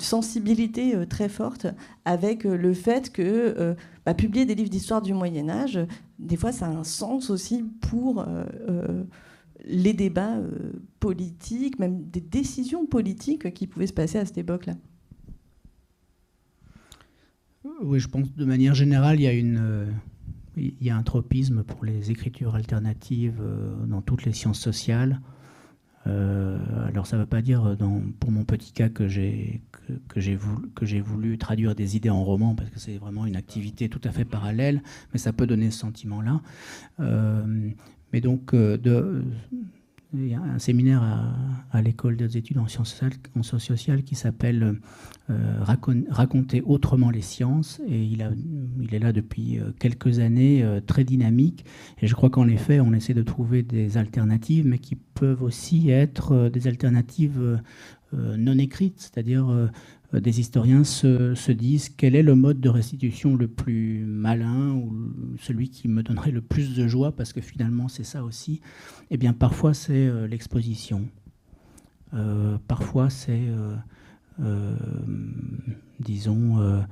[0.00, 1.66] sensibilité très forte
[2.04, 5.80] avec le fait que bah, publier des livres d'histoire du Moyen Âge,
[6.18, 9.04] des fois, ça a un sens aussi pour euh, euh,
[9.64, 14.74] les débats euh, politiques, même des décisions politiques qui pouvaient se passer à cette époque-là.
[17.82, 19.92] Oui, je pense de manière générale, il y a une
[20.88, 23.42] a un tropisme pour les écritures alternatives
[23.86, 25.20] dans toutes les sciences sociales.
[26.06, 27.76] Euh, alors ça ne veut pas dire
[28.20, 29.60] pour mon petit cas que j'ai
[30.08, 34.10] que, voulu, traduire des idées en roman parce que c'est vraiment une activité tout à
[34.10, 36.40] fait parallèle, mais ça peut donner ce sentiment-là.
[37.00, 37.70] Euh,
[38.12, 39.24] mais donc euh, de,
[40.14, 41.02] il y a un séminaire
[41.72, 42.94] à, l'école des études en sciences
[43.42, 44.78] sociales, qui s'appelle
[45.30, 45.64] euh,
[46.08, 47.80] Raconter autrement les sciences.
[47.88, 48.22] Et il,
[48.92, 51.64] est là depuis euh, quelques années, euh, très dynamique.
[52.00, 55.90] Et je crois qu'en effet, on essaie de trouver des alternatives, mais qui peuvent aussi
[55.90, 57.60] être des alternatives
[58.12, 59.70] non écrites, c'est-à-dire
[60.12, 64.92] des historiens se, disent quel est le mode de restitution le plus malin ou
[65.40, 68.60] celui qui me donnerait le plus de joie, parce que finalement c'est ça aussi.
[69.10, 71.08] Eh bien parfois c'est euh, l'exposition,
[72.14, 73.42] euh, parfois c'est,
[76.00, 76.84] disons,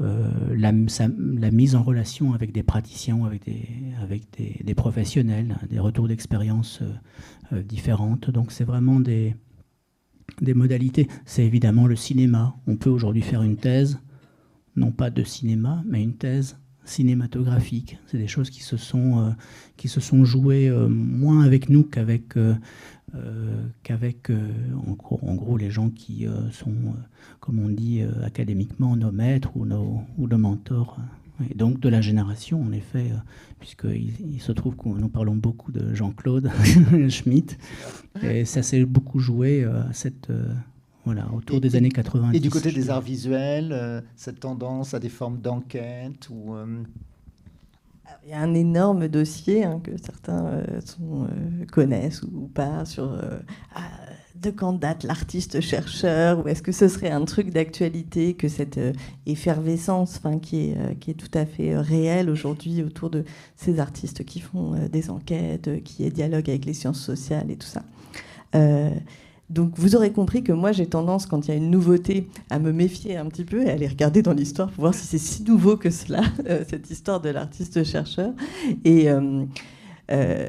[0.00, 3.66] la, mise en relation avec des praticiens, avec des,
[4.02, 6.82] avec des professionnels, des retours d'expérience
[7.52, 8.30] différentes.
[8.30, 9.34] Donc c'est vraiment des
[10.40, 11.08] des modalités.
[11.24, 12.56] C'est évidemment le cinéma.
[12.66, 13.98] On peut aujourd'hui faire une thèse,
[14.76, 16.56] non pas de cinéma, mais une thèse
[16.88, 17.98] cinématographique.
[18.06, 19.30] C'est des choses qui se sont, euh,
[19.76, 22.54] qui se sont jouées euh, moins avec nous qu'avec, euh,
[23.82, 26.74] qu'avec en, gros, les gens qui sont,
[27.40, 30.98] comme on dit académiquement, nos maîtres ou nos, ou nos mentors.
[31.50, 33.12] Et donc de la génération, en effet,
[33.60, 36.50] puisqu'il il se trouve que nous parlons beaucoup de Jean-Claude
[37.08, 37.58] Schmitt,
[38.22, 40.30] et ça s'est beaucoup joué à cette,
[41.08, 42.36] voilà, autour des années 90.
[42.36, 46.82] Et du côté des arts visuels, euh, cette tendance à des formes d'enquête ou euh,
[48.24, 50.62] Il y a un énorme dossier hein, que certains euh,
[51.72, 53.18] connaissent ou pas sur
[53.74, 53.80] ah,
[54.34, 58.78] de quand date l'artiste-chercheur ou est-ce que ce serait un truc d'actualité que cette
[59.26, 63.24] effervescence qui, est, qui est tout à fait réelle aujourd'hui autour de
[63.56, 67.82] ces artistes qui font des enquêtes, qui dialoguent avec les sciences sociales et tout ça.
[69.50, 72.58] Donc vous aurez compris que moi j'ai tendance, quand il y a une nouveauté, à
[72.58, 75.18] me méfier un petit peu et à aller regarder dans l'histoire pour voir si c'est
[75.18, 78.32] si nouveau que cela, euh, cette histoire de l'artiste-chercheur.
[78.84, 79.44] Et euh,
[80.10, 80.46] euh,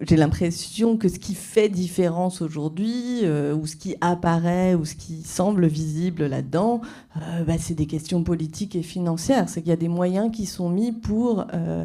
[0.00, 3.22] j'ai l'impression que ce qui fait différence aujourd'hui,
[3.54, 6.80] ou ce qui apparaît, ou ce qui semble visible là-dedans,
[7.16, 9.48] euh, bah, c'est des questions politiques et financières.
[9.48, 11.84] C'est qu'il y a des moyens qui sont mis pour euh,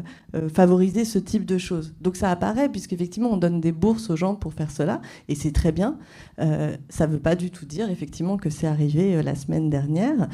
[0.52, 1.94] favoriser ce type de choses.
[2.00, 5.52] Donc ça apparaît, puisqu'effectivement, on donne des bourses aux gens pour faire cela, et c'est
[5.52, 5.98] très bien.
[6.88, 10.28] ça ne veut pas du tout dire, effectivement, que c'est arrivé la semaine dernière.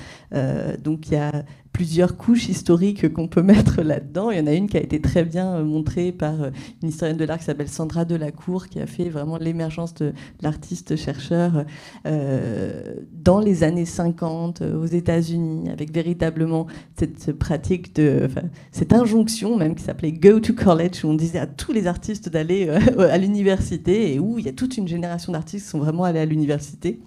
[0.82, 1.44] donc il y a
[1.76, 4.30] plusieurs couches historiques qu'on peut mettre là-dedans.
[4.30, 6.34] Il y en a une qui a été très bien montrée par
[6.82, 11.66] une historienne de l'art qui s'appelle Sandra Delacour, qui a fait vraiment l'émergence de l'artiste-chercheur
[12.06, 16.66] euh, dans les années 50 euh, aux États-Unis, avec véritablement
[16.96, 18.28] cette pratique de,
[18.70, 22.28] cette injonction même qui s'appelait Go to College, où on disait à tous les artistes
[22.28, 25.78] d'aller euh, à l'université et où il y a toute une génération d'artistes qui sont
[25.78, 27.00] vraiment allés à l'université,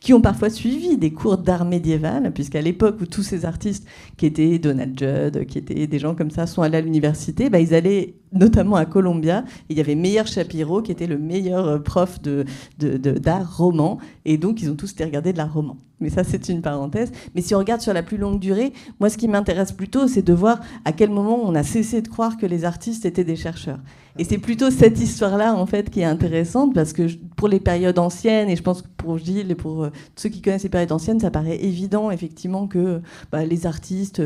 [0.00, 4.26] qui ont parfois suivi des cours d'art médiéval, puisqu'à l'époque où tous ces artistes qui
[4.26, 7.74] étaient Donald Judd, qui étaient des gens comme ça, sont allés à l'université, bah, ils
[7.74, 9.44] allaient notamment à Columbia.
[9.68, 12.44] il y avait Meyer Shapiro, qui était le meilleur euh, prof d'art
[12.78, 13.98] de, de, roman.
[14.24, 15.76] Et donc, ils ont tous été regarder de l'art roman.
[16.00, 17.12] Mais ça, c'est une parenthèse.
[17.34, 20.22] Mais si on regarde sur la plus longue durée, moi, ce qui m'intéresse plutôt, c'est
[20.22, 23.36] de voir à quel moment on a cessé de croire que les artistes étaient des
[23.36, 23.78] chercheurs.
[24.18, 27.06] Et c'est plutôt cette histoire-là, en fait, qui est intéressante, parce que
[27.36, 30.42] pour les périodes anciennes, et je pense que pour Gilles et pour euh, ceux qui
[30.42, 34.22] connaissent les périodes anciennes, ça paraît évident, effectivement, que bah, les artistes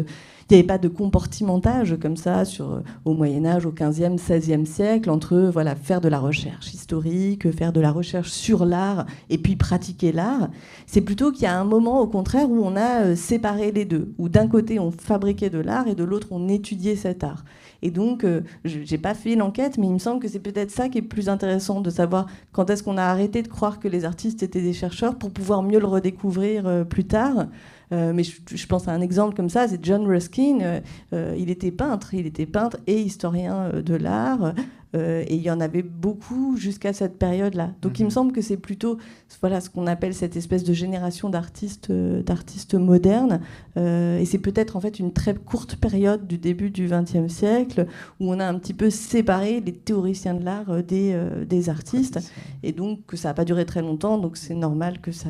[0.51, 4.65] il n'y avait pas de comportementage comme ça euh, au Moyen Âge, au 15e, 16e
[4.65, 9.37] siècle, entre voilà, faire de la recherche historique, faire de la recherche sur l'art et
[9.37, 10.49] puis pratiquer l'art.
[10.87, 13.85] C'est plutôt qu'il y a un moment, au contraire, où on a euh, séparé les
[13.85, 17.45] deux, où d'un côté on fabriquait de l'art et de l'autre on étudiait cet art.
[17.83, 20.71] Et donc, euh, je n'ai pas fait l'enquête, mais il me semble que c'est peut-être
[20.71, 23.89] ça qui est plus intéressant, de savoir quand est-ce qu'on a arrêté de croire que
[23.89, 27.47] les artistes étaient des chercheurs pour pouvoir mieux le redécouvrir plus tard.
[27.93, 30.59] Euh, mais je, pense à un exemple comme ça, c'est John Ruskin.
[30.61, 30.81] Euh,
[31.13, 34.55] euh, il était peintre, il était peintre et historien de l'art.
[34.95, 37.73] et il y en avait beaucoup jusqu'à cette période-là.
[37.83, 38.13] Donc il me mhm.
[38.13, 38.97] semble que c'est plutôt
[39.43, 43.41] voilà, ce qu'on appelle cette espèce de génération d'artistes, d'artistes modernes.
[43.77, 47.87] et c'est peut-être en fait une très courte période du début du XXe siècle
[48.19, 52.19] où on a un petit peu séparé les théoriciens de l'art des, des artistes.
[52.63, 55.29] Et donc que ça n'a pas duré très longtemps, donc c'est normal que ça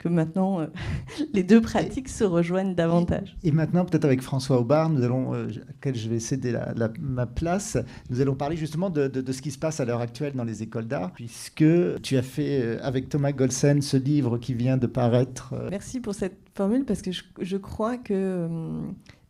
[0.00, 0.66] que maintenant euh,
[1.32, 3.36] les deux pratiques se rejoignent davantage.
[3.44, 6.58] Et, maintenant, peut-être avec François Aubard, nous allons, euh, à quel je vais céder
[6.98, 7.76] ma place,
[8.08, 10.88] nous allons parler justement de, ce qui se passe à l'heure actuelle dans les écoles
[10.88, 11.64] d'art, puisque
[12.02, 15.54] tu as fait euh, avec Thomas Golsen ce livre qui vient de paraître.
[15.70, 18.48] Merci pour cette formule, parce que je, crois que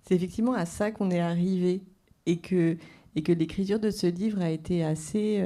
[0.04, 1.82] c'est effectivement à ça qu'on est arrivé
[2.26, 2.76] et que,
[3.16, 5.42] et que l'écriture de ce livre a été assez,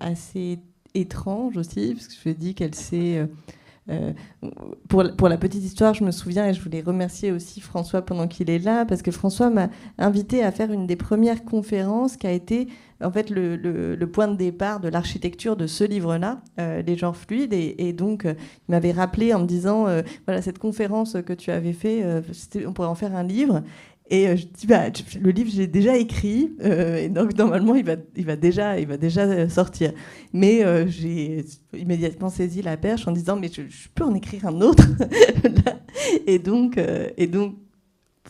[0.00, 0.60] assez
[0.94, 3.28] étrange aussi, parce que je dis qu'elle s'est
[4.88, 8.28] pour, pour la petite histoire, je me souviens et je voulais remercier aussi François pendant
[8.28, 12.26] qu'il est là, parce que François m'a invité à faire une des premières conférences qui
[12.26, 12.68] a été
[13.02, 17.52] en fait le, point de départ de l'architecture de ce livre-là, les genres fluides.
[17.52, 18.36] Et, donc, il
[18.68, 19.86] m'avait rappelé en me disant,
[20.26, 22.04] voilà, cette conférence que tu avais fait,
[22.64, 23.62] on pourrait en faire un livre.
[24.12, 24.82] Et euh, je dis, bah,
[25.22, 28.86] le livre, j'ai déjà écrit, euh, et donc normalement, il va, il va, déjà, il
[28.86, 29.92] va déjà euh, sortir.
[30.34, 33.62] Mais j'ai immédiatement saisi la perche en disant, mais je,
[33.94, 34.84] peux en écrire un autre.
[36.26, 36.78] et, donc,
[37.16, 37.54] et donc,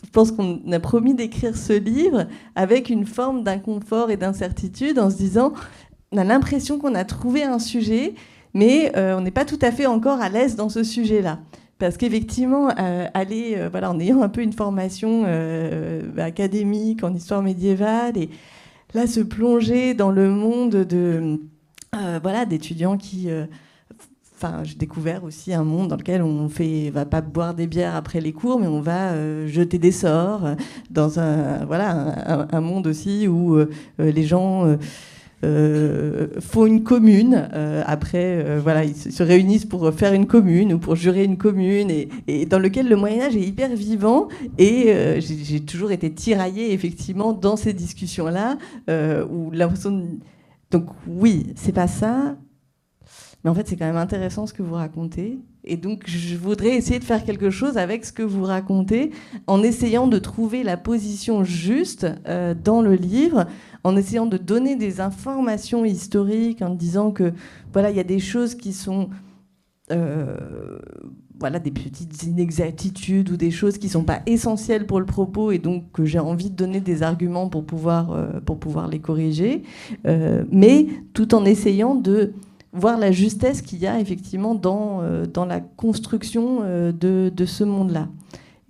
[0.05, 5.09] je pense qu'on a promis d'écrire ce livre avec une forme d'inconfort et d'incertitude en
[5.09, 5.51] se disant,
[6.13, 8.13] on a l'impression qu'on a trouvé un sujet,
[8.53, 11.39] mais on n'est pas tout à fait encore à l'aise dans ce sujet-là.
[11.79, 17.13] Parce qu'effectivement, euh, aller, euh, voilà, en ayant un peu une formation euh, académique en
[17.13, 18.29] histoire médiévale, et
[18.93, 21.39] là, se plonger dans le monde de,
[22.21, 23.27] voilà, d'étudiants qui
[24.35, 27.95] enfin, j'ai découvert aussi un monde dans lequel on fait, va pas boire des bières
[27.95, 30.55] après les cours, mais on va jeter des sorts
[30.89, 33.57] dans un, voilà, un monde aussi où
[33.99, 34.77] les gens
[36.39, 37.49] font une commune.
[37.53, 41.37] Euh, après, euh, voilà, ils se réunissent pour faire une commune ou pour jurer une
[41.37, 41.91] commune,
[42.27, 44.27] et, dans lequel le Moyen Âge est hyper vivant.
[44.57, 48.57] Et j'ai toujours été tiraillée effectivement dans ces discussions-là,
[49.29, 50.07] où l'impression.
[50.71, 52.35] Donc oui, c'est pas ça,
[53.43, 55.37] mais en fait, c'est quand même intéressant ce que vous racontez.
[55.65, 59.11] Et donc, je voudrais essayer de faire quelque chose avec ce que vous racontez,
[59.47, 62.07] en essayant de trouver la position juste
[62.63, 63.45] dans le livre,
[63.83, 67.33] en essayant de donner des informations historiques, en disant que
[67.71, 69.09] voilà, il y a des choses qui sont
[69.91, 70.37] euh,
[71.39, 75.51] voilà, des petites inexactitudes ou des choses qui ne sont pas essentielles pour le propos
[75.51, 78.99] et donc que j'ai envie de donner des arguments pour pouvoir, euh, pour pouvoir les
[78.99, 79.63] corriger,
[80.05, 82.33] euh, mais tout en essayant de
[82.71, 88.07] voir la justesse qu'il y a effectivement dans, dans la construction de, de ce monde-là.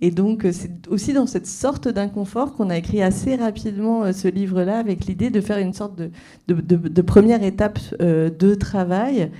[0.04, 4.12] Et donc, euh, c'est aussi dans cette sorte d'inconfort qu'on a écrit assez rapidement euh,
[4.12, 5.98] ce livre-là, avec l'idée de faire une sorte
[6.46, 9.30] de, première étape euh, de travail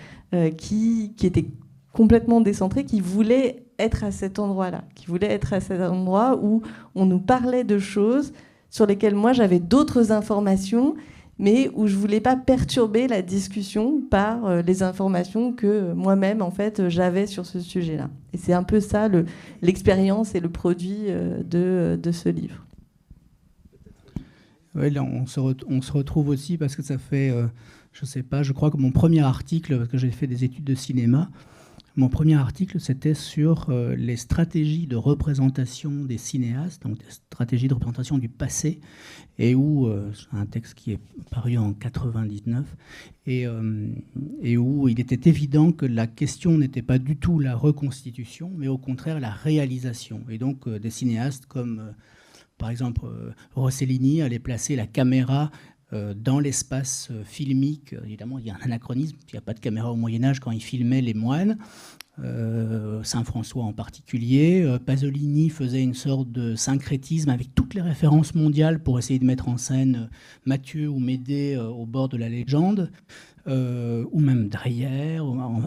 [0.56, 1.44] qui, qui, était
[1.92, 6.62] complètement décentré, qui voulait être à cet endroit-là, qui voulait être à cet endroit où
[6.96, 8.32] on nous parlait de choses
[8.68, 10.96] sur lesquelles moi j'avais d'autres informations
[11.38, 16.50] mais où je voulais pas perturber la discussion par euh, les informations que moi-même en
[16.50, 18.10] fait j'avais sur ce sujet-là.
[18.32, 19.08] Et c'est un peu ça
[19.62, 21.42] l'expérience et le produit euh,
[21.96, 22.64] de, ce livre.
[24.74, 27.46] Oui, on, se retrouve aussi parce que ça fait, euh,
[27.92, 30.64] je sais pas, je crois que mon premier article, parce que j'ai fait des études
[30.64, 31.30] de cinéma,
[31.96, 37.68] mon premier article, c'était sur euh, les stratégies de représentation des cinéastes, donc des stratégies
[37.68, 38.80] de représentation du passé,
[39.38, 40.98] et où, euh, un texte qui est
[41.30, 42.66] paru en 99,
[43.26, 43.94] et, euh,
[44.42, 48.66] et, où il était évident que la question n'était pas du tout la reconstitution, mais
[48.66, 50.22] au contraire la réalisation.
[50.28, 51.94] Et donc des cinéastes comme,
[52.58, 53.06] par exemple,
[53.54, 55.52] Rossellini allait placer la caméra
[55.92, 59.92] dans l'espace filmique, évidemment, il y a un anachronisme, il n'y a pas de caméra
[59.92, 61.56] au Moyen Âge quand il filmait les moines.
[62.22, 64.62] Euh, Saint-François en particulier.
[64.62, 69.24] Euh, Pasolini faisait une sorte de syncrétisme avec toutes les références mondiales pour essayer de
[69.24, 72.92] mettre en scène euh, Mathieu ou Médée au bord de la légende,
[73.46, 75.18] ou même Dreyer.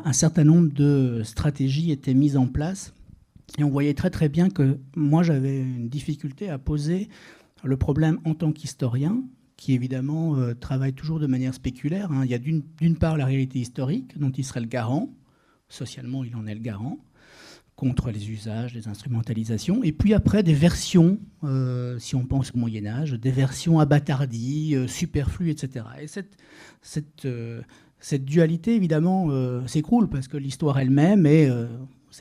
[0.05, 2.93] Un certain nombre de stratégies étaient mises en place.
[3.57, 7.09] Et on voyait très très bien que moi j'avais une difficulté à poser
[7.63, 9.21] le problème en tant qu'historien,
[9.57, 12.11] qui évidemment travaille toujours de manière spéculaire.
[12.11, 12.21] Hein.
[12.23, 15.09] Il y a d'une part la réalité historique, dont il serait le garant,
[15.67, 16.99] socialement il en est le garant,
[17.77, 22.57] contre les usages, les instrumentalisations, et puis après des versions, euh, si on pense au
[22.57, 25.85] Moyen Âge, des versions abattardies, euh, superflues, etc.
[26.01, 26.07] Et
[27.25, 27.61] euh,
[27.99, 29.29] cette dualité, évidemment,
[29.67, 31.49] s'écroule parce que l'histoire elle-même est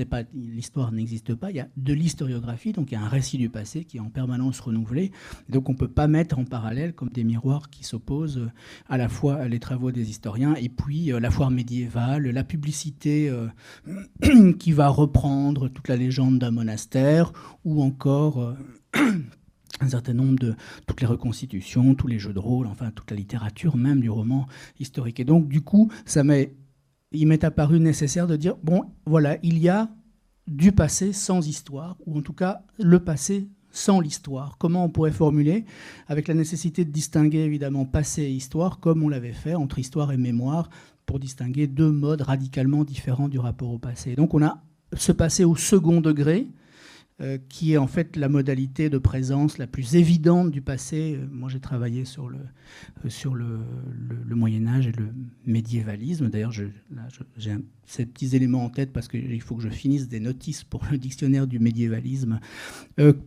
[0.09, 3.39] pas l'histoire n'existe pas, il y a de l'historiographie, donc il y a un récit
[3.39, 5.12] du passé qui est en permanence renouvelé.
[5.49, 8.51] Donc on ne peut pas mettre en parallèle comme des miroirs qui s'opposent euh,
[8.89, 13.28] à la fois les travaux des historiens et puis euh, la foire médiévale, la publicité
[13.30, 17.32] euh, qui va reprendre toute la légende d'un monastère
[17.64, 18.55] ou encore
[19.80, 20.55] un certain nombre de
[20.87, 24.47] toutes les reconstitutions, tous les jeux de rôle, enfin toute la littérature même du roman
[24.80, 25.20] historique.
[25.20, 26.55] Et donc du coup, ça met
[27.16, 29.88] il m'est apparu nécessaire de dire, bon, voilà, il y a
[30.46, 34.56] du passé sans histoire, ou en tout cas le passé sans l'histoire.
[34.58, 35.64] Comment on pourrait formuler
[36.08, 40.12] Avec la nécessité de distinguer évidemment passé et histoire, comme on l'avait fait entre histoire
[40.12, 40.70] et mémoire,
[41.04, 44.16] pour distinguer deux modes radicalement différents du rapport au passé.
[44.16, 44.62] Donc on a
[44.96, 46.48] ce passé au second degré,
[47.22, 51.16] euh, qui est en fait la modalité de présence la plus évidente du passé.
[51.16, 52.36] Euh, moi, j'ai travaillé sur le,
[53.06, 53.60] euh, sur le,
[54.28, 55.08] Moyen Âge et le
[55.47, 56.28] médiévalisme.
[56.28, 57.55] D'ailleurs, j'ai
[57.86, 60.98] ces petits éléments en tête parce qu'il faut que je finisse des notices pour le
[60.98, 62.38] dictionnaire du médiévalisme,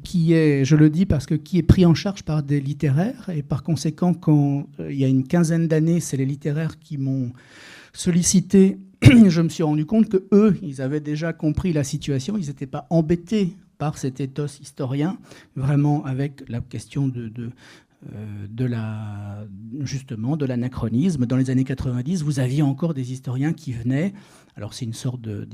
[0.03, 3.32] qui est, je le dis parce que qui est pris en charge par des littéraires
[3.34, 7.34] et par conséquent, quand il y a une quinzaine d'années, c'est les littéraires qui m'ont
[7.91, 12.48] sollicité je me suis rendu compte que eux, ils avaient déjà compris la situation, ils
[12.48, 15.18] n'étaient pas embêtés par cet ethos historien,
[15.56, 17.50] vraiment avec la question de, de,
[18.02, 19.46] de la,
[19.82, 21.26] justement de l'anachronisme.
[21.26, 24.14] Dans les années 90, vous aviez encore des historiens qui venaient,
[24.56, 25.48] alors c'est une sorte de,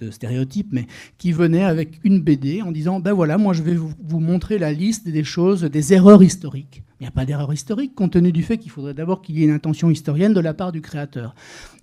[0.00, 0.86] de, stéréotype, mais
[1.16, 4.58] qui venaient avec une BD en disant, ben voilà, moi je vais vous, vous montrer
[4.58, 6.82] la liste des choses, des erreurs historiques.
[7.00, 9.42] Il n'y a pas d'erreur historique, compte tenu du fait qu'il faudrait d'abord qu'il y
[9.42, 11.34] ait une intention historienne de la part du créateur.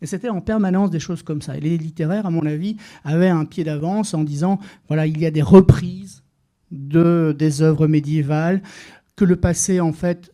[0.01, 1.57] Et c'était en permanence des choses comme ça.
[1.57, 5.25] Et les littéraires, à mon avis, avaient un pied d'avance en disant, voilà, il y
[5.25, 6.23] a des reprises
[6.71, 8.61] de, des œuvres médiévales,
[9.17, 10.33] que le passé, en fait,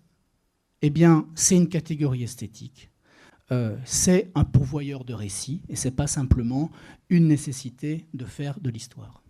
[0.84, 2.92] eh bien, c'est une catégorie esthétique.
[3.52, 6.70] Euh, c'est un pourvoyeur de récits, et c'est pas simplement
[7.10, 9.24] une nécessité de faire de l'histoire.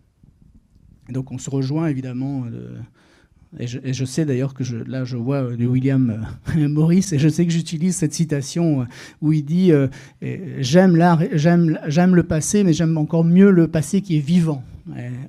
[1.08, 2.44] Donc on se rejoint évidemment...
[2.44, 2.78] Euh,
[3.58, 6.26] et je, sais d'ailleurs que là, je vois de William
[6.56, 8.84] euh, Morris, et je sais que j'utilise cette citation euh,
[9.20, 9.86] où il dit euh,
[10.58, 14.64] J'aime l'art, j'aime le passé, mais j'aime encore mieux le passé qui est vivant.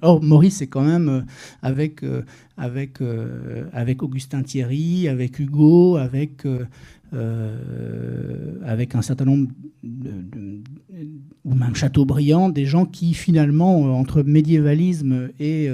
[0.01, 1.25] Or, Maurice est quand même
[1.61, 2.01] avec,
[2.57, 2.99] avec,
[3.71, 6.45] avec Augustin Thierry, avec Hugo, avec,
[8.63, 9.49] avec un certain nombre,
[11.45, 15.69] ou même Chateaubriand, des gens qui finalement, entre médiévalisme et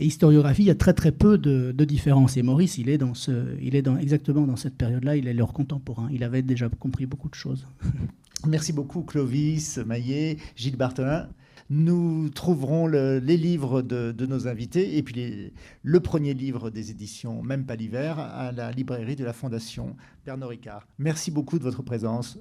[0.00, 2.36] historiographie, il y a très très peu de, de différences.
[2.36, 3.30] Et Maurice, il est, dans ce,
[3.62, 6.08] il est dans, exactement dans cette période-là, il est leur contemporain.
[6.12, 7.66] Il avait déjà compris beaucoup de choses.
[8.46, 11.28] Merci beaucoup Clovis, Maillet, Gilles Barthelin.
[11.70, 17.64] Nous trouverons les livres de, nos invités et puis le premier livre des éditions Même
[17.64, 20.86] pas l'hiver à la librairie de la Fondation Pernod Ricard.
[20.98, 22.38] Merci beaucoup de votre présence.